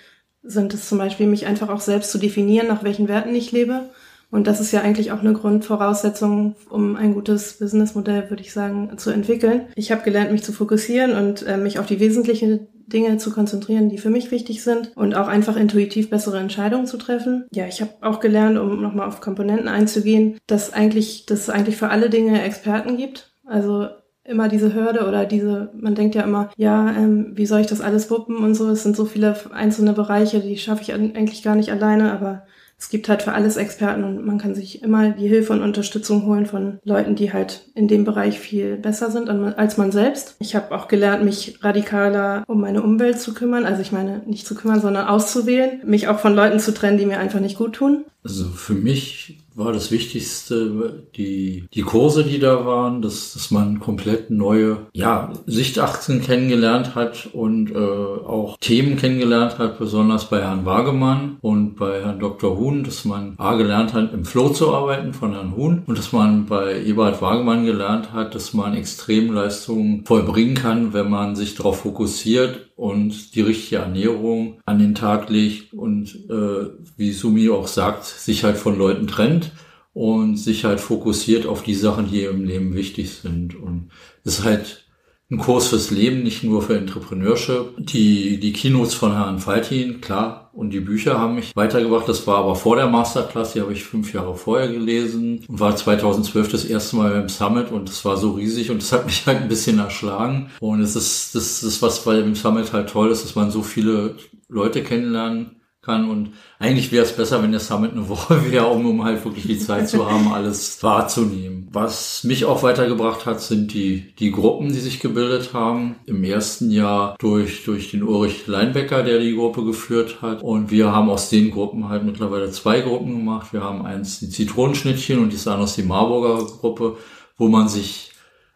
sind 0.45 0.75
es 0.75 0.89
zum 0.89 0.99
Beispiel, 0.99 1.27
mich 1.27 1.47
einfach 1.47 1.69
auch 1.69 1.81
selbst 1.81 2.11
zu 2.11 2.19
definieren, 2.19 2.69
nach 2.69 2.85
welchen 2.85 3.09
Werten 3.09 3.35
ich 3.35 3.51
lebe. 3.51 3.89
Und 4.31 4.47
das 4.47 4.61
ist 4.61 4.73
ja 4.73 4.81
eigentlich 4.81 5.13
auch 5.13 5.21
eine 5.21 5.33
Grundvoraussetzung, 5.33 6.57
um 6.69 6.97
ein 6.97 7.15
gutes 7.15 7.55
Businessmodell, 7.55 8.31
würde 8.31 8.43
ich 8.43 8.53
sagen, 8.53 8.91
zu 8.97 9.11
entwickeln. 9.11 9.69
Ich 9.77 9.93
habe 9.93 10.03
gelernt, 10.03 10.33
mich 10.33 10.43
zu 10.43 10.53
fokussieren 10.53 11.13
und 11.13 11.47
äh, 11.47 11.57
mich 11.57 11.79
auf 11.79 11.87
die 11.87 12.01
wesentlichen 12.01 12.67
Dinge 12.87 13.17
zu 13.19 13.31
konzentrieren, 13.31 13.89
die 13.89 13.99
für 13.99 14.11
mich 14.11 14.31
wichtig 14.31 14.63
sind 14.63 14.93
und 14.97 15.15
auch 15.15 15.29
einfach 15.29 15.57
intuitiv 15.57 16.11
bessere 16.11 16.39
Entscheidungen 16.39 16.87
zu 16.87 16.99
treffen. 16.99 17.47
Ja, 17.53 17.67
ich 17.67 17.81
habe 17.81 17.93
auch 18.01 18.21
gelernt, 18.21 18.59
um 18.59 18.83
nochmal 18.83 19.07
auf 19.07 19.21
Komponenten 19.21 19.69
einzugehen, 19.69 20.39
dass 20.47 20.73
eigentlich, 20.73 21.27
dass 21.27 21.43
es 21.43 21.51
eigentlich 21.51 21.77
für 21.77 21.91
alle 21.91 22.11
Dinge 22.11 22.43
Experten 22.43 22.97
gibt. 22.97 23.33
Also 23.47 23.89
immer 24.25 24.49
diese 24.49 24.75
Hürde 24.75 25.07
oder 25.07 25.25
diese, 25.27 25.71
man 25.79 25.95
denkt 25.95 26.15
ja 26.15 26.23
immer, 26.23 26.51
ja, 26.57 26.91
ähm, 26.93 27.33
wie 27.35 27.47
soll 27.47 27.61
ich 27.61 27.67
das 27.67 27.81
alles 27.81 28.11
wuppen 28.11 28.37
und 28.37 28.55
so. 28.55 28.69
Es 28.71 28.83
sind 28.83 28.97
so 28.97 29.05
viele 29.05 29.37
einzelne 29.53 29.93
Bereiche, 29.93 30.41
die 30.41 30.57
schaffe 30.57 30.83
ich 30.83 30.93
eigentlich 30.93 31.43
gar 31.43 31.55
nicht 31.55 31.71
alleine, 31.71 32.13
aber 32.13 32.45
es 32.77 32.89
gibt 32.91 33.09
halt 33.09 33.23
für 33.23 33.33
alles 33.33 33.57
Experten 33.57 34.05
und 34.05 34.27
man 34.27 34.39
kann 34.39 34.55
sich 34.55 34.83
immer 34.83 35.11
die 35.11 35.29
Hilfe 35.29 35.53
und 35.53 35.63
Unterstützung 35.63 36.27
holen 36.27 36.45
von 36.45 36.81
Leuten, 36.85 37.15
die 37.15 37.33
halt 37.33 37.71
in 37.75 37.89
dem 37.89 38.05
Bereich 38.05 38.39
viel 38.41 38.77
besser 38.77 39.11
sind 39.11 39.31
als 39.31 39.79
man 39.79 39.93
selbst. 39.93 40.37
Ich 40.41 40.55
habe 40.57 40.75
auch 40.75 40.89
gelernt, 40.89 41.25
mich 41.25 41.59
radikaler 41.63 42.45
um 42.47 42.61
meine 42.61 42.83
Umwelt 42.83 43.21
zu 43.21 43.33
kümmern. 43.33 43.65
Also 43.65 43.81
ich 43.81 43.93
meine, 43.93 44.23
nicht 44.27 44.47
zu 44.47 44.55
kümmern, 44.55 44.81
sondern 44.81 45.07
auszuwählen. 45.07 45.81
Mich 45.85 46.09
auch 46.09 46.19
von 46.19 46.35
Leuten 46.35 46.59
zu 46.59 46.75
trennen, 46.75 46.99
die 46.99 47.07
mir 47.07 47.19
einfach 47.19 47.41
nicht 47.41 47.57
gut 47.57 47.75
tun. 47.75 48.05
Also 48.23 48.47
für 48.47 48.75
mich 48.75 49.44
war 49.55 49.73
das 49.73 49.91
Wichtigste 49.91 51.05
die, 51.17 51.69
die 51.73 51.83
Kurse, 51.83 52.25
die 52.25 52.39
da 52.39 52.67
waren, 52.67 53.03
dass, 53.03 53.35
dass 53.35 53.51
man 53.51 53.79
komplett 53.79 54.31
neue 54.31 54.87
ja, 54.93 55.33
Sichtachsen 55.47 56.23
kennengelernt 56.23 56.95
hat 56.95 57.29
und 57.33 57.71
äh, 57.71 57.77
auch 57.77 58.57
Themen 58.59 58.97
kennengelernt 58.97 59.59
hat, 59.59 59.79
besonders 59.79 60.29
bei 60.29 60.41
Herrn 60.41 60.65
Wagemann 60.65 61.37
und 61.41 61.77
bei 61.77 62.03
Herrn 62.03 62.19
Dr. 62.19 62.59
Huhn, 62.59 62.83
dass 62.83 63.05
man 63.05 63.35
A 63.39 63.55
gelernt 63.55 63.95
hat, 63.95 64.13
im 64.13 64.25
Flow 64.25 64.49
zu 64.49 64.75
arbeiten 64.75 65.15
von 65.15 65.33
Herrn 65.33 65.57
Huhn 65.57 65.83
und 65.87 65.99
dass 65.99 66.13
man 66.13 66.47
bei 66.47 66.83
Eberhard 66.83 67.23
Wagemann 67.23 67.65
gelernt 67.65 68.13
hat, 68.13 68.35
dass 68.35 68.55
man 68.55 68.75
Extremleistungen 68.75 70.05
vollbringen 70.05 70.55
kann, 70.55 70.93
wenn 70.93 71.09
man 71.09 71.37
sich 71.37 71.55
darauf 71.55 71.81
fokussiert 71.81 72.71
und 72.77 73.35
die 73.35 73.41
richtige 73.41 73.77
Ernährung 73.77 74.61
an 74.65 74.79
den 74.79 74.95
Tag 74.95 75.31
legt 75.31 75.73
und 75.73 76.15
äh, 76.29 76.71
wie 76.97 77.13
Sumi 77.13 77.49
auch 77.51 77.69
sagt, 77.69 78.05
sich 78.05 78.45
halt 78.45 78.57
von 78.57 78.77
Leuten 78.77 79.07
trennt 79.07 79.53
und 79.93 80.37
sich 80.37 80.65
halt 80.65 80.81
fokussiert 80.81 81.47
auf 81.47 81.63
die 81.63 81.75
Sachen, 81.75 82.11
die 82.11 82.25
im 82.25 82.45
Leben 82.45 82.75
wichtig 82.75 83.13
sind. 83.13 83.55
Und 83.55 83.91
es 84.25 84.41
ist 84.41 84.45
halt 84.45 84.84
ein 85.31 85.39
Kurs 85.39 85.69
fürs 85.69 85.91
Leben, 85.91 86.23
nicht 86.23 86.45
nur 86.45 86.63
für 86.63 86.77
Entrepreneurship. 86.77 87.75
Die, 87.79 88.39
die 88.39 88.53
Keynotes 88.53 88.95
von 88.95 89.13
Herrn 89.13 89.39
Faltin, 89.39 90.01
klar, 90.01 90.51
und 90.53 90.71
die 90.71 90.81
Bücher 90.81 91.19
haben 91.19 91.35
mich 91.35 91.57
weitergebracht. 91.57 92.09
Das 92.09 92.27
war 92.27 92.39
aber 92.39 92.55
vor 92.55 92.77
der 92.77 92.89
Masterclass, 92.89 93.55
die 93.55 93.61
habe 93.61 93.73
ich 93.73 93.85
fünf 93.85 94.13
Jahre 94.13 94.37
vorher 94.37 94.69
gelesen 94.69 95.45
war 95.49 95.75
2012 95.75 96.49
das 96.49 96.65
erste 96.65 96.97
Mal 96.97 97.11
beim 97.11 97.29
Summit 97.29 97.73
und 97.73 97.89
das 97.89 98.05
war 98.05 98.17
so 98.17 98.33
riesig 98.33 98.71
und 98.71 98.83
das 98.83 98.93
hat 98.93 99.07
mich 99.07 99.27
halt 99.27 99.43
ein 99.43 99.49
bisschen 99.49 99.79
erschlagen. 99.79 100.51
Und 100.61 100.81
es 100.81 100.95
ist, 100.95 101.35
das 101.35 101.63
ist 101.63 101.83
was 101.83 102.05
bei 102.05 102.17
dem 102.17 102.35
Summit 102.35 102.73
halt 102.73 102.91
toll 102.91 103.11
ist, 103.11 103.25
dass 103.25 103.35
man 103.35 103.51
so 103.51 103.63
viele 103.63 104.17
Leute 104.49 104.83
kennenlernen 104.83 105.57
kann. 105.85 106.09
Und 106.09 106.31
eigentlich 106.59 106.93
wäre 106.93 107.05
es 107.05 107.17
besser, 107.17 107.43
wenn 107.43 107.51
der 107.51 107.61
Summit 107.61 107.93
eine 107.93 108.09
Woche 108.09 108.51
wäre, 108.51 108.67
um, 108.67 108.87
um 108.87 109.05
halt 109.05 109.25
wirklich 109.25 109.47
die 109.47 109.59
Zeit 109.59 109.89
zu 109.89 110.11
haben, 110.11 110.33
alles 110.33 110.83
wahrzunehmen. 110.83 111.69
Was 111.73 112.25
mich 112.25 112.45
auch 112.45 112.63
weitergebracht 112.63 113.27
hat, 113.27 113.41
sind 113.41 113.73
die, 113.73 114.15
die 114.19 114.31
Gruppen, 114.31 114.73
die 114.73 114.81
sich 114.81 115.01
gebildet 115.01 115.53
haben. 115.53 115.97
Im 116.07 116.25
ersten 116.25 116.71
Jahr 116.71 117.17
durch, 117.19 117.65
durch 117.65 117.91
den 117.91 118.03
Ulrich 118.03 118.47
Leinbecker, 118.47 119.03
der 119.03 119.21
die 119.21 119.35
Gruppe 119.35 119.65
geführt 119.65 120.23
hat. 120.23 120.43
Und 120.43 120.71
wir 120.71 120.93
haben 120.93 121.11
aus 121.11 121.29
den 121.31 121.51
Gruppen 121.51 121.89
halt 121.89 122.05
mittlerweile 122.05 122.51
zwei 122.51 122.81
Gruppen 122.81 123.15
gemacht. 123.17 123.53
Wir 123.53 123.63
haben 123.63 123.85
eins 123.85 124.21
die 124.21 124.31
Zitronenschnittchen 124.31 125.19
und 125.19 125.31
die 125.31 125.37
ist 125.37 125.77
die 125.77 125.83
Marburger 125.83 126.45
Gruppe, 126.45 126.97
wo 127.37 127.49
man 127.49 127.69
sich 127.69 128.13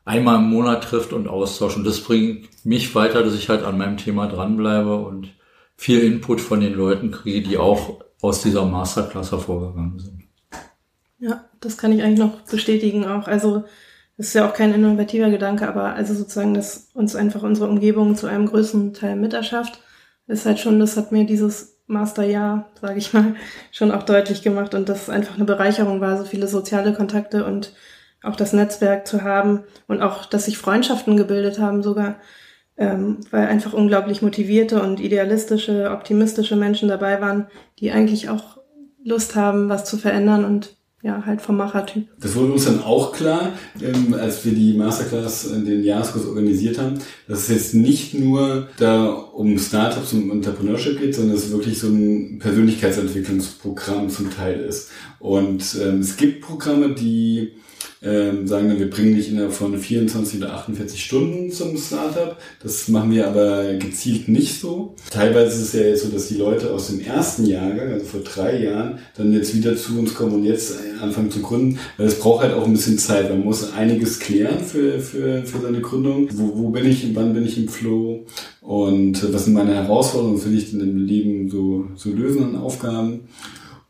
einmal 0.09 0.37
im 0.37 0.49
Monat 0.49 0.85
trifft 0.85 1.13
und 1.13 1.29
austauscht. 1.29 1.77
Und 1.77 1.85
das 1.85 2.01
bringt 2.01 2.49
mich 2.65 2.95
weiter, 2.95 3.23
dass 3.23 3.35
ich 3.35 3.49
halt 3.49 3.63
an 3.63 3.77
meinem 3.77 3.99
Thema 3.99 4.27
dranbleibe 4.27 4.97
und 4.97 5.29
viel 5.79 6.01
Input 6.01 6.41
von 6.41 6.61
den 6.61 6.75
Leuten 6.75 7.13
kriege, 7.13 7.49
die 7.49 7.57
auch 7.57 8.01
aus 8.21 8.43
dieser 8.43 8.67
Masterclass 8.67 9.31
hervorgegangen 9.31 9.99
sind. 9.99 10.25
Ja, 11.21 11.45
das 11.61 11.79
kann 11.79 11.93
ich 11.93 12.03
eigentlich 12.03 12.19
noch 12.19 12.41
bestätigen 12.43 13.07
auch. 13.07 13.29
Also 13.29 13.65
das 14.17 14.27
ist 14.27 14.35
ja 14.35 14.49
auch 14.49 14.55
kein 14.55 14.75
innovativer 14.75 15.31
Gedanke, 15.31 15.69
aber 15.69 15.95
also 15.95 16.15
sozusagen, 16.15 16.53
dass 16.53 16.89
uns 16.95 17.15
einfach 17.15 17.45
unsere 17.45 17.69
Umgebung 17.69 18.17
zu 18.17 18.27
einem 18.27 18.47
größten 18.47 18.93
Teil 18.93 19.15
miterschafft, 19.15 19.81
ist 20.27 20.47
halt 20.47 20.59
schon, 20.59 20.81
das 20.81 20.97
hat 20.97 21.13
mir 21.13 21.25
dieses 21.25 21.79
Masterjahr, 21.87 22.69
sage 22.81 22.99
ich 22.99 23.15
mal, 23.15 23.37
schon 23.71 23.93
auch 23.93 24.03
deutlich 24.03 24.43
gemacht 24.43 24.75
und 24.75 24.89
das 24.89 25.09
einfach 25.09 25.37
eine 25.37 25.45
Bereicherung 25.45 26.01
war, 26.01 26.19
so 26.19 26.25
viele 26.25 26.49
soziale 26.49 26.93
Kontakte 26.93 27.45
und 27.45 27.73
auch 28.25 28.35
das 28.35 28.53
Netzwerk 28.53 29.07
zu 29.07 29.23
haben 29.23 29.63
und 29.87 30.03
auch, 30.03 30.27
dass 30.27 30.47
sich 30.47 30.59
Freundschaften 30.59 31.17
gebildet 31.17 31.61
haben 31.61 31.85
sogar 31.85 32.17
ähm, 32.79 33.19
weil 33.31 33.47
einfach 33.49 33.73
unglaublich 33.73 34.23
motivierte 34.23 34.81
und 34.81 35.01
idealistische, 35.01 35.91
optimistische 35.91 36.57
Menschen 36.57 36.89
dabei 36.89 37.21
waren, 37.21 37.49
die 37.81 37.91
eigentlich 37.91 38.29
auch 38.29 38.59
Lust 39.05 39.35
haben, 39.35 39.69
was 39.69 39.85
zu 39.85 39.99
verändern 39.99 40.45
und 40.45 40.77
ja, 41.03 41.23
halt 41.25 41.41
vom 41.41 41.57
Machertyp. 41.57 42.09
Das 42.21 42.35
wurde 42.35 42.53
uns 42.53 42.65
dann 42.65 42.83
auch 42.83 43.13
klar, 43.13 43.53
ähm, 43.81 44.15
als 44.15 44.45
wir 44.45 44.53
die 44.53 44.75
Masterclass 44.75 45.45
in 45.45 45.65
den 45.65 45.85
Jahreskurs 45.85 46.27
organisiert 46.27 46.79
haben, 46.79 46.99
dass 47.29 47.43
es 47.43 47.49
jetzt 47.49 47.75
nicht 47.75 48.15
nur 48.15 48.69
da 48.79 49.07
um 49.07 49.57
Startups 49.59 50.13
und 50.13 50.31
Entrepreneurship 50.31 50.99
geht, 50.99 51.15
sondern 51.15 51.37
es 51.37 51.53
wirklich 51.53 51.79
so 51.79 51.87
ein 51.87 52.41
Persönlichkeitsentwicklungsprogramm 52.41 54.11
zum 54.11 54.31
Teil 54.31 54.59
ist. 54.61 54.91
Und 55.21 55.79
ähm, 55.81 56.01
es 56.01 56.17
gibt 56.17 56.41
Programme, 56.41 56.95
die 56.95 57.53
ähm, 58.03 58.47
sagen 58.47 58.69
dann, 58.69 58.79
wir 58.79 58.91
bringen 58.91 59.17
dich 59.17 59.31
innerhalb 59.31 59.53
von 59.53 59.77
24 59.77 60.41
oder 60.41 60.55
48 60.55 61.03
Stunden 61.03 61.51
zum 61.51 61.77
Startup. 61.77 62.37
Das 62.63 62.89
machen 62.89 63.11
wir 63.11 63.27
aber 63.27 63.75
gezielt 63.75 64.29
nicht 64.29 64.61
so. 64.61 64.95
Teilweise 65.11 65.61
ist 65.61 65.69
es 65.69 65.73
ja 65.73 65.89
jetzt 65.89 66.05
so, 66.05 66.09
dass 66.09 66.29
die 66.29 66.37
Leute 66.37 66.73
aus 66.73 66.89
dem 66.89 67.01
ersten 67.01 67.47
Jahrgang, 67.47 67.93
also 67.93 68.07
vor 68.07 68.21
drei 68.21 68.63
Jahren, 68.63 68.99
dann 69.17 69.33
jetzt 69.33 69.55
wieder 69.55 69.77
zu 69.77 69.99
uns 69.99 70.15
kommen 70.15 70.35
und 70.35 70.45
jetzt 70.45 70.77
anfangen 71.01 71.31
zu 71.31 71.43
gründen, 71.43 71.79
weil 71.97 72.07
es 72.07 72.19
braucht 72.19 72.45
halt 72.45 72.55
auch 72.55 72.67
ein 72.67 72.73
bisschen 72.73 72.99
Zeit. 72.99 73.31
Man 73.31 73.45
muss 73.45 73.73
einiges 73.73 74.19
klären 74.21 74.61
für, 74.65 75.01
für, 75.01 75.43
für 75.45 75.61
seine 75.61 75.81
Gründung. 75.81 76.29
Wo, 76.33 76.57
wo 76.57 76.69
bin 76.71 76.87
ich, 76.87 77.15
wann 77.15 77.35
bin 77.35 77.45
ich 77.45 77.59
im 77.59 77.69
Flow 77.69 78.25
und 78.61 79.33
was 79.33 79.47
sind 79.47 79.55
meine 79.55 79.75
Herausforderungen, 79.75 80.45
will 80.45 80.57
ich 80.57 80.71
denn 80.71 80.81
im 80.81 81.05
Leben 81.05 81.49
so, 81.51 81.87
so 81.97 82.11
lösen 82.11 82.45
an 82.45 82.57
Aufgaben 82.57 83.21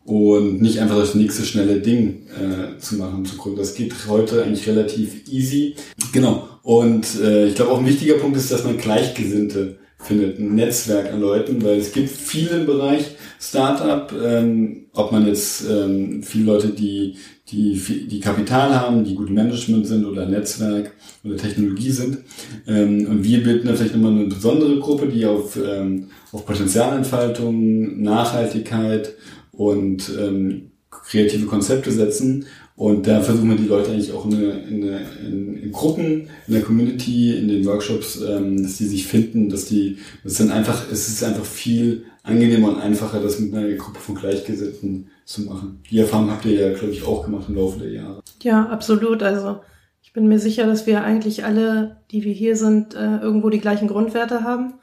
und 0.08 0.62
nicht 0.62 0.80
einfach 0.80 0.96
das 0.96 1.14
nächste 1.14 1.44
schnelle 1.44 1.80
Ding 1.80 2.22
äh, 2.34 2.78
zu 2.78 2.96
machen, 2.96 3.26
zu 3.26 3.36
gründen. 3.36 3.58
Das 3.58 3.74
geht 3.74 3.92
heute 4.08 4.42
eigentlich 4.42 4.66
relativ 4.66 5.28
easy. 5.30 5.74
Genau. 6.14 6.48
Und 6.62 7.20
äh, 7.20 7.48
ich 7.48 7.54
glaube 7.54 7.72
auch 7.72 7.78
ein 7.78 7.86
wichtiger 7.86 8.14
Punkt 8.14 8.38
ist, 8.38 8.50
dass 8.50 8.64
man 8.64 8.78
Gleichgesinnte 8.78 9.76
findet, 9.98 10.38
ein 10.38 10.54
Netzwerk 10.54 11.12
an 11.12 11.20
Leuten, 11.20 11.62
weil 11.62 11.76
es 11.76 11.92
gibt 11.92 12.08
viele 12.08 12.60
im 12.60 12.64
Bereich 12.64 13.04
Startup, 13.38 14.10
ähm, 14.24 14.86
ob 14.94 15.12
man 15.12 15.26
jetzt 15.26 15.64
ähm, 15.70 16.22
viele 16.22 16.46
Leute, 16.46 16.68
die, 16.68 17.16
die, 17.50 17.78
die 18.08 18.20
Kapital 18.20 18.80
haben, 18.80 19.04
die 19.04 19.14
gut 19.14 19.28
Management 19.28 19.86
sind 19.86 20.06
oder 20.06 20.24
Netzwerk 20.24 20.92
oder 21.22 21.36
Technologie 21.36 21.90
sind. 21.90 22.18
Ähm, 22.66 23.06
und 23.10 23.24
wir 23.24 23.42
bilden 23.42 23.76
vielleicht 23.76 23.94
nochmal 23.94 24.12
eine 24.12 24.24
besondere 24.24 24.78
Gruppe, 24.78 25.08
die 25.08 25.26
auf, 25.26 25.58
ähm, 25.62 26.08
auf 26.32 26.46
Potenzialentfaltung, 26.46 28.00
Nachhaltigkeit 28.00 29.14
und 29.58 30.08
ähm, 30.18 30.70
kreative 30.88 31.46
Konzepte 31.46 31.90
setzen. 31.90 32.46
Und 32.76 33.08
da 33.08 33.20
versuchen 33.20 33.50
wir 33.50 33.56
die 33.56 33.66
Leute 33.66 33.90
eigentlich 33.90 34.12
auch 34.12 34.24
in, 34.24 34.40
in, 34.40 34.82
in, 35.26 35.56
in 35.56 35.72
Gruppen, 35.72 36.30
in 36.46 36.54
der 36.54 36.62
Community, 36.62 37.36
in 37.36 37.48
den 37.48 37.66
Workshops, 37.66 38.20
ähm, 38.20 38.62
dass 38.62 38.76
die 38.76 38.86
sich 38.86 39.08
finden, 39.08 39.48
dass 39.48 39.64
die, 39.64 39.98
das 40.22 40.36
sind 40.36 40.52
einfach, 40.52 40.84
es 40.92 41.08
ist 41.08 41.24
einfach 41.24 41.44
viel 41.44 42.04
angenehmer 42.22 42.68
und 42.68 42.80
einfacher, 42.80 43.20
das 43.20 43.40
mit 43.40 43.52
einer 43.52 43.74
Gruppe 43.74 43.98
von 43.98 44.14
Gleichgesinnten 44.14 45.08
zu 45.24 45.42
machen. 45.42 45.80
Die 45.90 45.98
Erfahrung 45.98 46.30
habt 46.30 46.44
ihr 46.44 46.52
ja, 46.52 46.72
glaube 46.72 46.92
ich, 46.92 47.02
auch 47.02 47.24
gemacht 47.24 47.46
im 47.48 47.56
Laufe 47.56 47.80
der 47.80 47.90
Jahre. 47.90 48.22
Ja, 48.42 48.66
absolut. 48.66 49.24
Also 49.24 49.58
ich 50.02 50.12
bin 50.12 50.28
mir 50.28 50.38
sicher, 50.38 50.66
dass 50.66 50.86
wir 50.86 51.02
eigentlich 51.02 51.44
alle, 51.44 51.96
die 52.12 52.22
wir 52.22 52.32
hier 52.32 52.54
sind, 52.54 52.94
äh, 52.94 53.18
irgendwo 53.18 53.50
die 53.50 53.60
gleichen 53.60 53.88
Grundwerte 53.88 54.44
haben. 54.44 54.74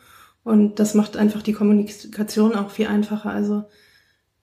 Und 0.43 0.79
das 0.81 0.95
macht 0.95 1.15
einfach 1.15 1.41
die 1.41 1.53
Kommunikation 1.53 2.55
auch 2.55 2.71
viel 2.71 2.87
einfacher. 2.87 3.29
Also 3.29 3.63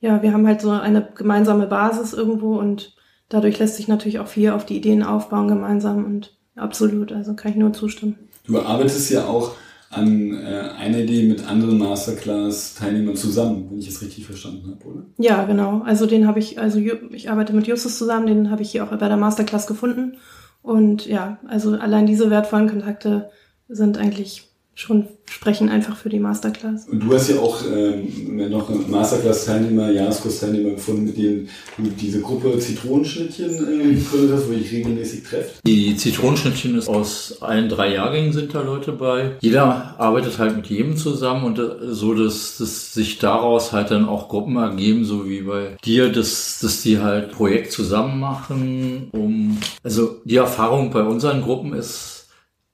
ja, 0.03 0.21
wir 0.21 0.33
haben 0.33 0.47
halt 0.47 0.61
so 0.61 0.71
eine 0.71 1.09
gemeinsame 1.15 1.67
Basis 1.69 2.13
irgendwo 2.13 2.59
und 2.59 2.95
dadurch 3.29 3.59
lässt 3.61 3.77
sich 3.77 3.87
natürlich 3.87 4.19
auch 4.19 4.27
viel 4.27 4.51
auf 4.51 4.67
die 4.67 4.77
Ideen 4.77 5.05
aufbauen 5.05 5.47
gemeinsam 5.47 6.05
und 6.05 6.37
absolut, 6.57 7.13
also 7.13 7.35
kann 7.35 7.53
ich 7.53 7.57
nur 7.57 7.73
zustimmen. 7.73 8.19
Du 8.45 8.61
arbeitest 8.61 9.11
ja 9.11 9.27
auch 9.27 9.53
an 9.91 10.35
äh, 10.35 10.71
einer 10.77 10.99
Idee 10.99 11.29
mit 11.29 11.49
anderen 11.49 11.79
Masterclass-Teilnehmern 11.79 13.15
zusammen, 13.15 13.69
wenn 13.71 13.79
ich 13.79 13.89
es 13.89 14.03
richtig 14.03 14.27
verstanden 14.27 14.73
habe, 14.73 14.85
oder? 14.85 15.03
Ja, 15.19 15.45
genau. 15.45 15.83
Also 15.85 16.07
den 16.07 16.27
habe 16.27 16.41
ich, 16.41 16.59
also 16.59 16.81
ich 16.81 17.31
arbeite 17.31 17.53
mit 17.53 17.69
Justus 17.69 17.97
zusammen, 17.97 18.27
den 18.27 18.51
habe 18.51 18.63
ich 18.63 18.73
hier 18.73 18.83
auch 18.83 18.91
bei 18.91 19.09
der 19.09 19.17
Masterclass 19.17 19.69
gefunden. 19.69 20.17
Und 20.63 21.07
ja, 21.07 21.39
also 21.47 21.73
allein 21.73 22.07
diese 22.07 22.29
wertvollen 22.29 22.69
Kontakte 22.69 23.31
sind 23.69 23.99
eigentlich 23.99 24.52
schon 24.75 25.07
sprechen 25.31 25.69
einfach 25.69 25.97
für 25.97 26.09
die 26.09 26.19
Masterclass. 26.19 26.89
Und 26.89 27.01
du 27.01 27.13
hast 27.13 27.29
ja 27.29 27.39
auch 27.39 27.59
ähm, 27.71 28.51
noch 28.51 28.69
Masterclass-Teilnehmer, 28.89 29.91
Jahreskurs-Teilnehmer 29.91 30.71
gefunden, 30.71 31.05
mit 31.05 31.17
denen 31.17 31.49
du 31.77 31.85
diese 31.91 32.21
Gruppe 32.21 32.59
Zitronenschnittchen 32.59 33.51
äh, 33.51 33.95
gegründet 33.95 34.37
hast, 34.37 34.49
wo 34.49 34.53
ich 34.53 34.73
regelmäßig 34.73 35.25
treffe. 35.25 35.61
Die 35.67 35.97
Zitronenschnittchen 35.97 36.79
ist 36.79 36.89
aus 36.89 37.43
allen 37.43 37.69
drei 37.69 37.95
Jahrgängen 37.95 38.33
sind 38.33 38.55
da 38.55 38.63
Leute 38.63 38.93
bei. 38.93 39.33
Jeder 39.41 39.95
arbeitet 39.99 40.39
halt 40.39 40.57
mit 40.57 40.67
jedem 40.67 40.97
zusammen 40.97 41.45
und 41.45 41.59
äh, 41.59 41.93
so, 41.93 42.15
dass, 42.15 42.57
dass 42.59 42.95
sich 42.95 43.19
daraus 43.19 43.73
halt 43.73 43.91
dann 43.91 44.09
auch 44.09 44.29
Gruppen 44.29 44.57
ergeben, 44.57 45.05
so 45.05 45.29
wie 45.29 45.43
bei 45.43 45.77
dir, 45.85 46.11
dass, 46.11 46.61
dass 46.61 46.83
die 46.83 46.99
halt 46.99 47.33
Projekt 47.33 47.73
zusammen 47.73 48.21
machen, 48.21 49.09
um, 49.13 49.59
also 49.83 50.21
die 50.25 50.37
Erfahrung 50.37 50.91
bei 50.91 51.03
unseren 51.03 51.43
Gruppen 51.43 51.75
ist, 51.75 52.29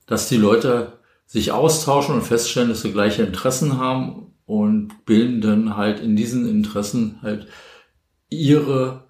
dass 0.07 0.29
die 0.29 0.37
Leute 0.37 0.98
sich 1.29 1.53
austauschen 1.53 2.17
und 2.17 2.23
feststellen, 2.23 2.71
dass 2.71 2.81
sie 2.81 2.91
gleiche 2.91 3.23
Interessen 3.23 3.79
haben 3.79 4.33
und 4.47 5.05
bilden 5.05 5.41
dann 5.43 5.77
halt 5.77 6.01
in 6.01 6.17
diesen 6.17 6.49
Interessen 6.49 7.19
halt 7.23 7.47
ihre 8.31 9.05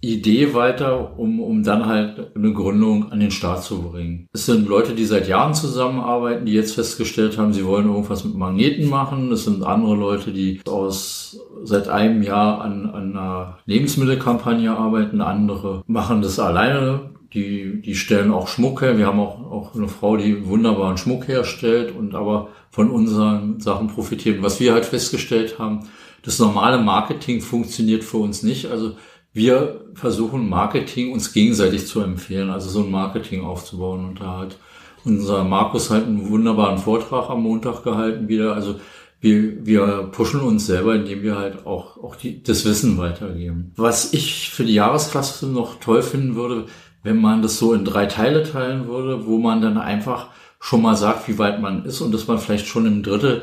Idee 0.00 0.54
weiter, 0.54 1.18
um, 1.18 1.40
um 1.40 1.62
dann 1.62 1.84
halt 1.84 2.34
eine 2.34 2.54
Gründung 2.54 3.12
an 3.12 3.20
den 3.20 3.30
Start 3.30 3.62
zu 3.62 3.82
bringen. 3.82 4.28
Es 4.32 4.46
sind 4.46 4.66
Leute, 4.66 4.94
die 4.94 5.04
seit 5.04 5.28
Jahren 5.28 5.52
zusammenarbeiten, 5.52 6.46
die 6.46 6.54
jetzt 6.54 6.74
festgestellt 6.74 7.36
haben, 7.36 7.52
sie 7.52 7.66
wollen 7.66 7.86
irgendwas 7.86 8.24
mit 8.24 8.34
Magneten 8.34 8.88
machen. 8.88 9.30
Es 9.30 9.44
sind 9.44 9.62
andere 9.62 9.96
Leute, 9.96 10.32
die 10.32 10.62
aus 10.66 11.38
seit 11.64 11.88
einem 11.88 12.22
Jahr 12.22 12.62
an, 12.62 12.86
an 12.86 13.10
einer 13.10 13.58
Lebensmittelkampagne 13.66 14.74
arbeiten. 14.74 15.20
Andere 15.20 15.82
machen 15.86 16.22
das 16.22 16.38
alleine. 16.38 17.10
Die, 17.32 17.80
die 17.80 17.94
stellen 17.94 18.32
auch 18.32 18.48
Schmuck 18.48 18.82
her. 18.82 18.98
Wir 18.98 19.06
haben 19.06 19.20
auch, 19.20 19.38
auch 19.50 19.74
eine 19.74 19.88
Frau, 19.88 20.16
die 20.16 20.46
wunderbaren 20.46 20.96
Schmuck 20.96 21.28
herstellt 21.28 21.94
und 21.94 22.14
aber 22.14 22.48
von 22.70 22.90
unseren 22.90 23.60
Sachen 23.60 23.88
profitiert. 23.88 24.42
Was 24.42 24.58
wir 24.58 24.72
halt 24.72 24.84
festgestellt 24.84 25.58
haben, 25.58 25.88
das 26.22 26.38
normale 26.38 26.78
Marketing 26.78 27.40
funktioniert 27.40 28.04
für 28.04 28.18
uns 28.18 28.42
nicht. 28.42 28.66
Also 28.66 28.96
wir 29.32 29.84
versuchen 29.94 30.48
Marketing 30.48 31.12
uns 31.12 31.32
gegenseitig 31.32 31.86
zu 31.86 32.00
empfehlen, 32.00 32.50
also 32.50 32.68
so 32.68 32.82
ein 32.82 32.90
Marketing 32.90 33.44
aufzubauen. 33.44 34.04
Und 34.04 34.20
da 34.20 34.38
hat 34.38 34.56
unser 35.04 35.44
Markus 35.44 35.90
halt 35.90 36.06
einen 36.06 36.28
wunderbaren 36.28 36.78
Vortrag 36.78 37.30
am 37.30 37.42
Montag 37.42 37.84
gehalten 37.84 38.28
wieder. 38.28 38.54
Also 38.54 38.76
wir, 39.20 39.66
wir 39.66 40.08
pushen 40.12 40.40
uns 40.40 40.66
selber, 40.66 40.94
indem 40.94 41.22
wir 41.22 41.36
halt 41.36 41.66
auch, 41.66 42.02
auch 42.02 42.16
die, 42.16 42.42
das 42.42 42.64
Wissen 42.64 42.98
weitergeben. 42.98 43.72
Was 43.76 44.12
ich 44.12 44.50
für 44.50 44.64
die 44.64 44.74
Jahresklasse 44.74 45.46
noch 45.46 45.78
toll 45.78 46.02
finden 46.02 46.34
würde, 46.34 46.66
wenn 47.02 47.20
man 47.20 47.42
das 47.42 47.58
so 47.58 47.72
in 47.72 47.84
drei 47.84 48.06
Teile 48.06 48.42
teilen 48.42 48.86
würde, 48.86 49.26
wo 49.26 49.38
man 49.38 49.60
dann 49.60 49.78
einfach 49.78 50.28
schon 50.60 50.82
mal 50.82 50.96
sagt, 50.96 51.28
wie 51.28 51.38
weit 51.38 51.60
man 51.60 51.84
ist 51.84 52.00
und 52.00 52.12
dass 52.12 52.26
man 52.26 52.38
vielleicht 52.38 52.66
schon 52.66 52.86
im 52.86 53.02
Drittel 53.02 53.42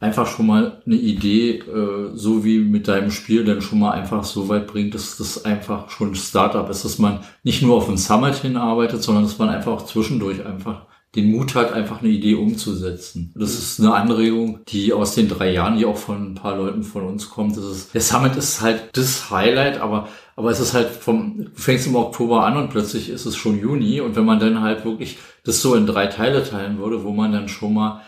einfach 0.00 0.26
schon 0.26 0.46
mal 0.46 0.82
eine 0.84 0.96
Idee, 0.96 1.58
äh, 1.58 2.10
so 2.14 2.44
wie 2.44 2.58
mit 2.58 2.88
deinem 2.88 3.10
Spiel, 3.10 3.44
dann 3.44 3.62
schon 3.62 3.78
mal 3.78 3.92
einfach 3.92 4.24
so 4.24 4.48
weit 4.48 4.66
bringt, 4.66 4.94
dass 4.94 5.16
das 5.16 5.44
einfach 5.44 5.90
schon 5.90 6.10
ein 6.10 6.16
Startup 6.16 6.68
ist, 6.68 6.84
dass 6.84 6.98
man 6.98 7.20
nicht 7.44 7.62
nur 7.62 7.76
auf 7.76 7.88
ein 7.88 7.96
Summit 7.96 8.34
hinarbeitet, 8.34 9.02
sondern 9.02 9.24
dass 9.24 9.38
man 9.38 9.48
einfach 9.48 9.72
auch 9.72 9.86
zwischendurch 9.86 10.44
einfach 10.44 10.86
den 11.16 11.32
Mut 11.32 11.54
hat, 11.54 11.72
einfach 11.72 12.00
eine 12.00 12.10
Idee 12.10 12.34
umzusetzen. 12.34 13.32
Das 13.34 13.54
ist 13.54 13.80
eine 13.80 13.94
Anregung, 13.94 14.60
die 14.68 14.92
aus 14.92 15.14
den 15.14 15.28
drei 15.28 15.52
Jahren, 15.52 15.78
die 15.78 15.86
auch 15.86 15.96
von 15.96 16.32
ein 16.32 16.34
paar 16.34 16.56
Leuten 16.56 16.82
von 16.82 17.04
uns 17.04 17.30
kommt. 17.30 17.56
Das 17.56 17.64
ist, 17.64 17.94
der 17.94 18.02
Summit 18.02 18.36
ist 18.36 18.60
halt 18.60 18.90
das 18.92 19.30
Highlight, 19.30 19.80
aber, 19.80 20.08
aber 20.36 20.50
es 20.50 20.60
ist 20.60 20.74
halt 20.74 20.90
vom, 20.90 21.46
du 21.46 21.60
fängst 21.60 21.86
im 21.86 21.96
Oktober 21.96 22.44
an 22.44 22.56
und 22.56 22.70
plötzlich 22.70 23.08
ist 23.08 23.24
es 23.24 23.34
schon 23.34 23.58
Juni. 23.58 24.00
Und 24.00 24.14
wenn 24.14 24.26
man 24.26 24.38
dann 24.38 24.60
halt 24.60 24.84
wirklich 24.84 25.18
das 25.44 25.62
so 25.62 25.74
in 25.74 25.86
drei 25.86 26.06
Teile 26.06 26.44
teilen 26.44 26.78
würde, 26.78 27.02
wo 27.02 27.12
man 27.12 27.32
dann 27.32 27.48
schon 27.48 27.74
mal 27.74 28.02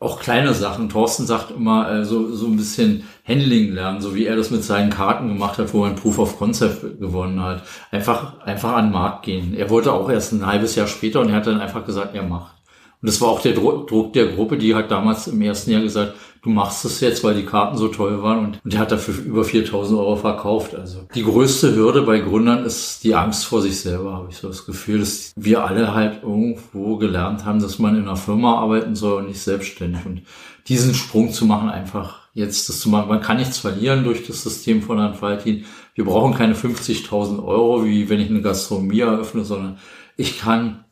auch 0.00 0.20
kleine 0.20 0.52
Sachen. 0.54 0.88
Thorsten 0.88 1.26
sagt 1.26 1.50
immer 1.50 1.90
äh, 1.90 2.04
so, 2.04 2.34
so 2.34 2.46
ein 2.46 2.56
bisschen 2.56 3.04
Handling 3.26 3.72
lernen, 3.72 4.00
so 4.00 4.14
wie 4.14 4.26
er 4.26 4.36
das 4.36 4.50
mit 4.50 4.64
seinen 4.64 4.90
Karten 4.90 5.28
gemacht 5.28 5.58
hat, 5.58 5.72
wo 5.72 5.84
er 5.84 5.90
ein 5.90 5.96
Proof 5.96 6.18
of 6.18 6.38
Concept 6.38 7.00
gewonnen 7.00 7.42
hat. 7.42 7.62
Einfach, 7.90 8.40
einfach 8.40 8.72
an 8.72 8.86
den 8.86 8.92
Markt 8.92 9.24
gehen. 9.24 9.54
Er 9.54 9.70
wollte 9.70 9.92
auch 9.92 10.10
erst 10.10 10.32
ein 10.32 10.46
halbes 10.46 10.74
Jahr 10.74 10.86
später 10.86 11.20
und 11.20 11.30
er 11.30 11.36
hat 11.36 11.46
dann 11.46 11.60
einfach 11.60 11.86
gesagt, 11.86 12.14
er 12.14 12.22
macht. 12.22 12.54
Und 13.00 13.08
das 13.08 13.20
war 13.20 13.28
auch 13.28 13.40
der 13.40 13.54
Druck 13.54 14.12
der 14.12 14.26
Gruppe, 14.26 14.56
die 14.58 14.74
hat 14.74 14.90
damals 14.90 15.26
im 15.26 15.40
ersten 15.40 15.72
Jahr 15.72 15.82
gesagt, 15.82 16.14
du 16.42 16.50
machst 16.50 16.84
es 16.84 17.00
jetzt, 17.00 17.22
weil 17.22 17.34
die 17.34 17.46
Karten 17.46 17.76
so 17.76 17.88
toll 17.88 18.22
waren 18.22 18.46
und, 18.46 18.60
und 18.64 18.72
der 18.72 18.80
hat 18.80 18.92
dafür 18.92 19.14
über 19.24 19.44
4000 19.44 19.98
Euro 19.98 20.16
verkauft. 20.16 20.74
Also 20.74 21.06
die 21.14 21.22
größte 21.22 21.74
Hürde 21.74 22.02
bei 22.02 22.18
Gründern 22.18 22.64
ist 22.64 23.04
die 23.04 23.14
Angst 23.14 23.46
vor 23.46 23.62
sich 23.62 23.80
selber, 23.80 24.14
habe 24.14 24.28
ich 24.30 24.36
so 24.36 24.48
das 24.48 24.66
Gefühl, 24.66 25.00
dass 25.00 25.32
wir 25.36 25.64
alle 25.64 25.94
halt 25.94 26.22
irgendwo 26.22 26.96
gelernt 26.96 27.44
haben, 27.44 27.60
dass 27.60 27.78
man 27.78 27.96
in 27.96 28.02
einer 28.02 28.16
Firma 28.16 28.56
arbeiten 28.58 28.96
soll 28.96 29.22
und 29.22 29.28
nicht 29.28 29.40
selbstständig. 29.40 30.04
Und 30.04 30.22
diesen 30.68 30.94
Sprung 30.94 31.32
zu 31.32 31.46
machen, 31.46 31.68
einfach 31.68 32.22
jetzt 32.34 32.68
das 32.68 32.80
zu 32.80 32.88
machen, 32.88 33.08
man 33.08 33.20
kann 33.20 33.36
nichts 33.36 33.58
verlieren 33.58 34.04
durch 34.04 34.26
das 34.26 34.42
System 34.42 34.82
von 34.82 34.98
Herrn 34.98 35.14
Faltin. 35.14 35.64
Wir 35.94 36.04
brauchen 36.04 36.34
keine 36.34 36.54
50.000 36.54 37.44
Euro, 37.44 37.84
wie 37.84 38.08
wenn 38.08 38.20
ich 38.20 38.30
eine 38.30 38.42
Gastronomie 38.42 39.00
eröffne, 39.00 39.44
sondern 39.44 39.78
ich 40.16 40.38
kann 40.38 40.84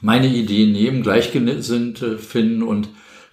meine 0.00 0.28
Ideen 0.28 0.72
nehmen, 0.72 1.02
Gleichgesinnte 1.02 2.18
finden 2.18 2.62
und 2.62 2.88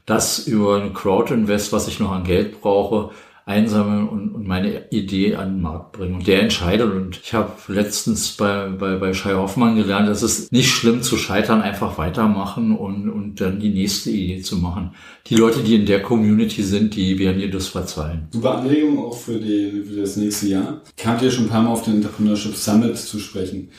das 0.05 0.47
über 0.47 0.81
ein 0.81 0.93
Crowd-Invest, 0.93 1.73
was 1.73 1.87
ich 1.87 1.99
noch 1.99 2.11
an 2.11 2.23
Geld 2.23 2.61
brauche, 2.61 3.11
einsammeln 3.47 4.09
und, 4.09 4.33
und 4.33 4.47
meine 4.47 4.89
Idee 4.89 5.35
an 5.35 5.55
den 5.55 5.61
Markt 5.61 5.91
bringen. 5.93 6.15
Und 6.15 6.27
der 6.27 6.41
entscheidet. 6.41 6.91
Und 6.91 7.19
ich 7.23 7.33
habe 7.33 7.51
letztens 7.67 8.31
bei, 8.31 8.69
bei, 8.69 8.95
bei 8.95 9.13
Shai 9.13 9.33
Hoffmann 9.33 9.75
gelernt, 9.75 10.09
es 10.09 10.23
ist 10.23 10.51
nicht 10.51 10.71
schlimm 10.71 11.03
zu 11.03 11.15
scheitern, 11.15 11.61
einfach 11.61 11.99
weitermachen 11.99 12.75
und, 12.75 13.07
und 13.09 13.39
dann 13.41 13.59
die 13.59 13.69
nächste 13.69 14.09
Idee 14.09 14.41
zu 14.41 14.57
machen. 14.57 14.95
Die 15.27 15.35
Leute, 15.35 15.59
die 15.59 15.75
in 15.75 15.85
der 15.85 16.01
Community 16.01 16.63
sind, 16.63 16.95
die 16.95 17.19
werden 17.19 17.39
dir 17.39 17.51
das 17.51 17.67
verzeihen. 17.67 18.27
Super 18.31 18.57
Anregung 18.57 19.05
auch 19.05 19.17
für, 19.17 19.39
die, 19.39 19.83
für 19.87 20.01
das 20.01 20.17
nächste 20.17 20.47
Jahr. 20.47 20.81
Kamt 20.97 21.21
ihr 21.21 21.29
schon 21.29 21.45
ein 21.45 21.49
paar 21.49 21.61
Mal 21.61 21.69
auf 21.69 21.83
den 21.83 21.97
Entrepreneurship 21.97 22.55
Summit 22.55 22.97
zu 22.97 23.19
sprechen. 23.19 23.69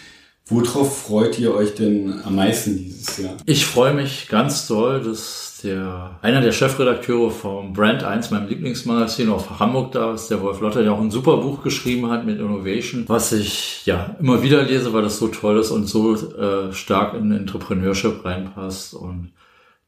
Worauf 0.48 1.02
freut 1.06 1.40
ihr 1.40 1.52
euch 1.52 1.74
denn 1.74 2.20
am 2.22 2.36
meisten 2.36 2.78
dieses 2.78 3.18
Jahr? 3.18 3.36
Ich 3.46 3.66
freue 3.66 3.94
mich 3.94 4.28
ganz 4.28 4.68
doll, 4.68 5.02
dass 5.02 5.45
der 5.66 6.18
einer 6.22 6.40
der 6.40 6.52
Chefredakteure 6.52 7.31
vom 7.31 7.72
Brand 7.74 8.05
1, 8.05 8.31
meinem 8.31 8.48
Lieblingsmagazin 8.48 9.29
auf 9.29 9.61
Hamburg 9.61 9.92
da 9.92 10.14
ist, 10.14 10.29
der 10.29 10.40
Wolf 10.40 10.61
Lotter, 10.61 10.83
der 10.83 10.92
auch 10.92 11.00
ein 11.00 11.11
super 11.11 11.37
Buch 11.37 11.62
geschrieben 11.62 12.11
hat 12.11 12.24
mit 12.24 12.38
Innovation, 12.38 13.05
was 13.09 13.33
ich 13.33 13.85
ja 13.85 14.16
immer 14.20 14.42
wieder 14.42 14.62
lese, 14.62 14.92
weil 14.92 15.02
das 15.02 15.18
so 15.18 15.29
toll 15.29 15.59
ist 15.59 15.70
und 15.70 15.87
so 15.87 16.14
äh, 16.14 16.72
stark 16.72 17.14
in 17.14 17.33
Entrepreneurship 17.33 18.24
reinpasst 18.24 18.94
und 18.94 19.33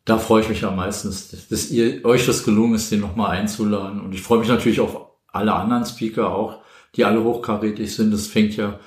da 0.09 0.19
freue 0.19 0.43
ich 0.43 0.49
mich 0.49 0.65
am 0.65 0.77
meisten, 0.77 1.09
dass, 1.09 1.49
dass 1.49 1.71
ihr 1.71 2.05
euch 2.05 2.25
das 2.25 2.43
gelungen 2.43 2.75
ist, 2.75 2.91
den 2.91 3.01
nochmal 3.01 3.37
einzuladen. 3.37 4.01
Und 4.01 4.15
ich 4.15 4.23
freue 4.23 4.39
mich 4.39 4.49
natürlich 4.49 4.81
auf 4.81 4.97
alle 5.31 5.53
anderen 5.53 5.85
Speaker 5.85 6.35
auch, 6.35 6.61
die 6.97 7.05
alle 7.05 7.23
hochkarätig 7.23 7.95
sind. 7.95 8.13
Das 8.13 8.27
fängt 8.27 8.57
ja 8.57 8.79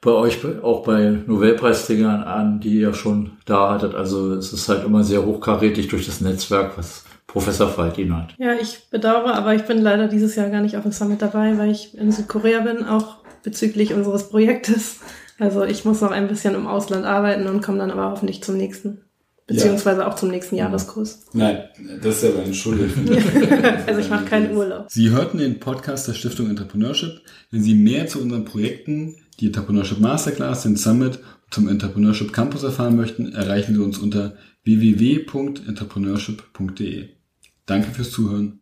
bei 0.00 0.12
euch 0.12 0.38
auch 0.62 0.82
bei 0.84 1.10
Nobelpreisträgern 1.26 2.22
an, 2.22 2.60
die 2.60 2.80
ihr 2.80 2.94
schon 2.94 3.32
da 3.44 3.74
hattet. 3.74 3.94
Also 3.94 4.34
es 4.34 4.52
ist 4.52 4.68
halt 4.68 4.84
immer 4.84 5.04
sehr 5.04 5.24
hochkarätig 5.26 5.88
durch 5.88 6.06
das 6.06 6.20
Netzwerk, 6.20 6.78
was 6.78 7.04
Professor 7.26 7.68
Faltin 7.68 8.16
hat. 8.16 8.34
Ja, 8.38 8.54
ich 8.54 8.88
bedauere, 8.90 9.34
aber 9.34 9.54
ich 9.54 9.62
bin 9.62 9.78
leider 9.78 10.08
dieses 10.08 10.34
Jahr 10.36 10.50
gar 10.50 10.62
nicht 10.62 10.76
auf 10.76 10.82
dem 10.82 10.92
Summit 10.92 11.22
dabei, 11.22 11.58
weil 11.58 11.70
ich 11.70 11.96
in 11.96 12.10
Südkorea 12.10 12.60
bin, 12.60 12.84
auch 12.84 13.18
bezüglich 13.42 13.94
unseres 13.94 14.28
Projektes. 14.30 15.00
Also 15.38 15.64
ich 15.64 15.84
muss 15.84 16.00
noch 16.00 16.10
ein 16.10 16.28
bisschen 16.28 16.54
im 16.54 16.66
Ausland 16.66 17.04
arbeiten 17.04 17.46
und 17.46 17.62
komme 17.62 17.78
dann 17.78 17.90
aber 17.90 18.10
hoffentlich 18.10 18.42
zum 18.42 18.56
nächsten. 18.56 19.02
Beziehungsweise 19.46 20.02
ja. 20.02 20.06
auch 20.06 20.14
zum 20.14 20.30
nächsten 20.30 20.54
Jahreskurs. 20.54 21.26
Nein, 21.32 21.64
das 22.00 22.22
ist 22.22 22.32
aber 22.32 22.44
entschuldigt. 22.44 22.94
also 23.86 24.00
ich 24.00 24.08
mache 24.08 24.24
keinen 24.26 24.56
Urlaub. 24.56 24.86
Sie 24.88 25.10
hörten 25.10 25.38
den 25.38 25.58
Podcast 25.58 26.06
der 26.06 26.14
Stiftung 26.14 26.48
Entrepreneurship. 26.48 27.20
Wenn 27.50 27.62
Sie 27.62 27.74
mehr 27.74 28.06
zu 28.06 28.20
unseren 28.20 28.44
Projekten 28.44 29.16
die 29.40 29.46
Entrepreneurship 29.46 30.00
Masterclass, 30.00 30.62
den 30.62 30.76
Summit 30.76 31.18
zum 31.50 31.68
Entrepreneurship 31.68 32.32
Campus 32.32 32.62
erfahren 32.62 32.96
möchten, 32.96 33.32
erreichen 33.32 33.74
Sie 33.74 33.80
uns 33.80 33.98
unter 33.98 34.36
www.entrepreneurship.de. 34.64 37.08
Danke 37.66 37.90
fürs 37.90 38.10
Zuhören. 38.10 38.58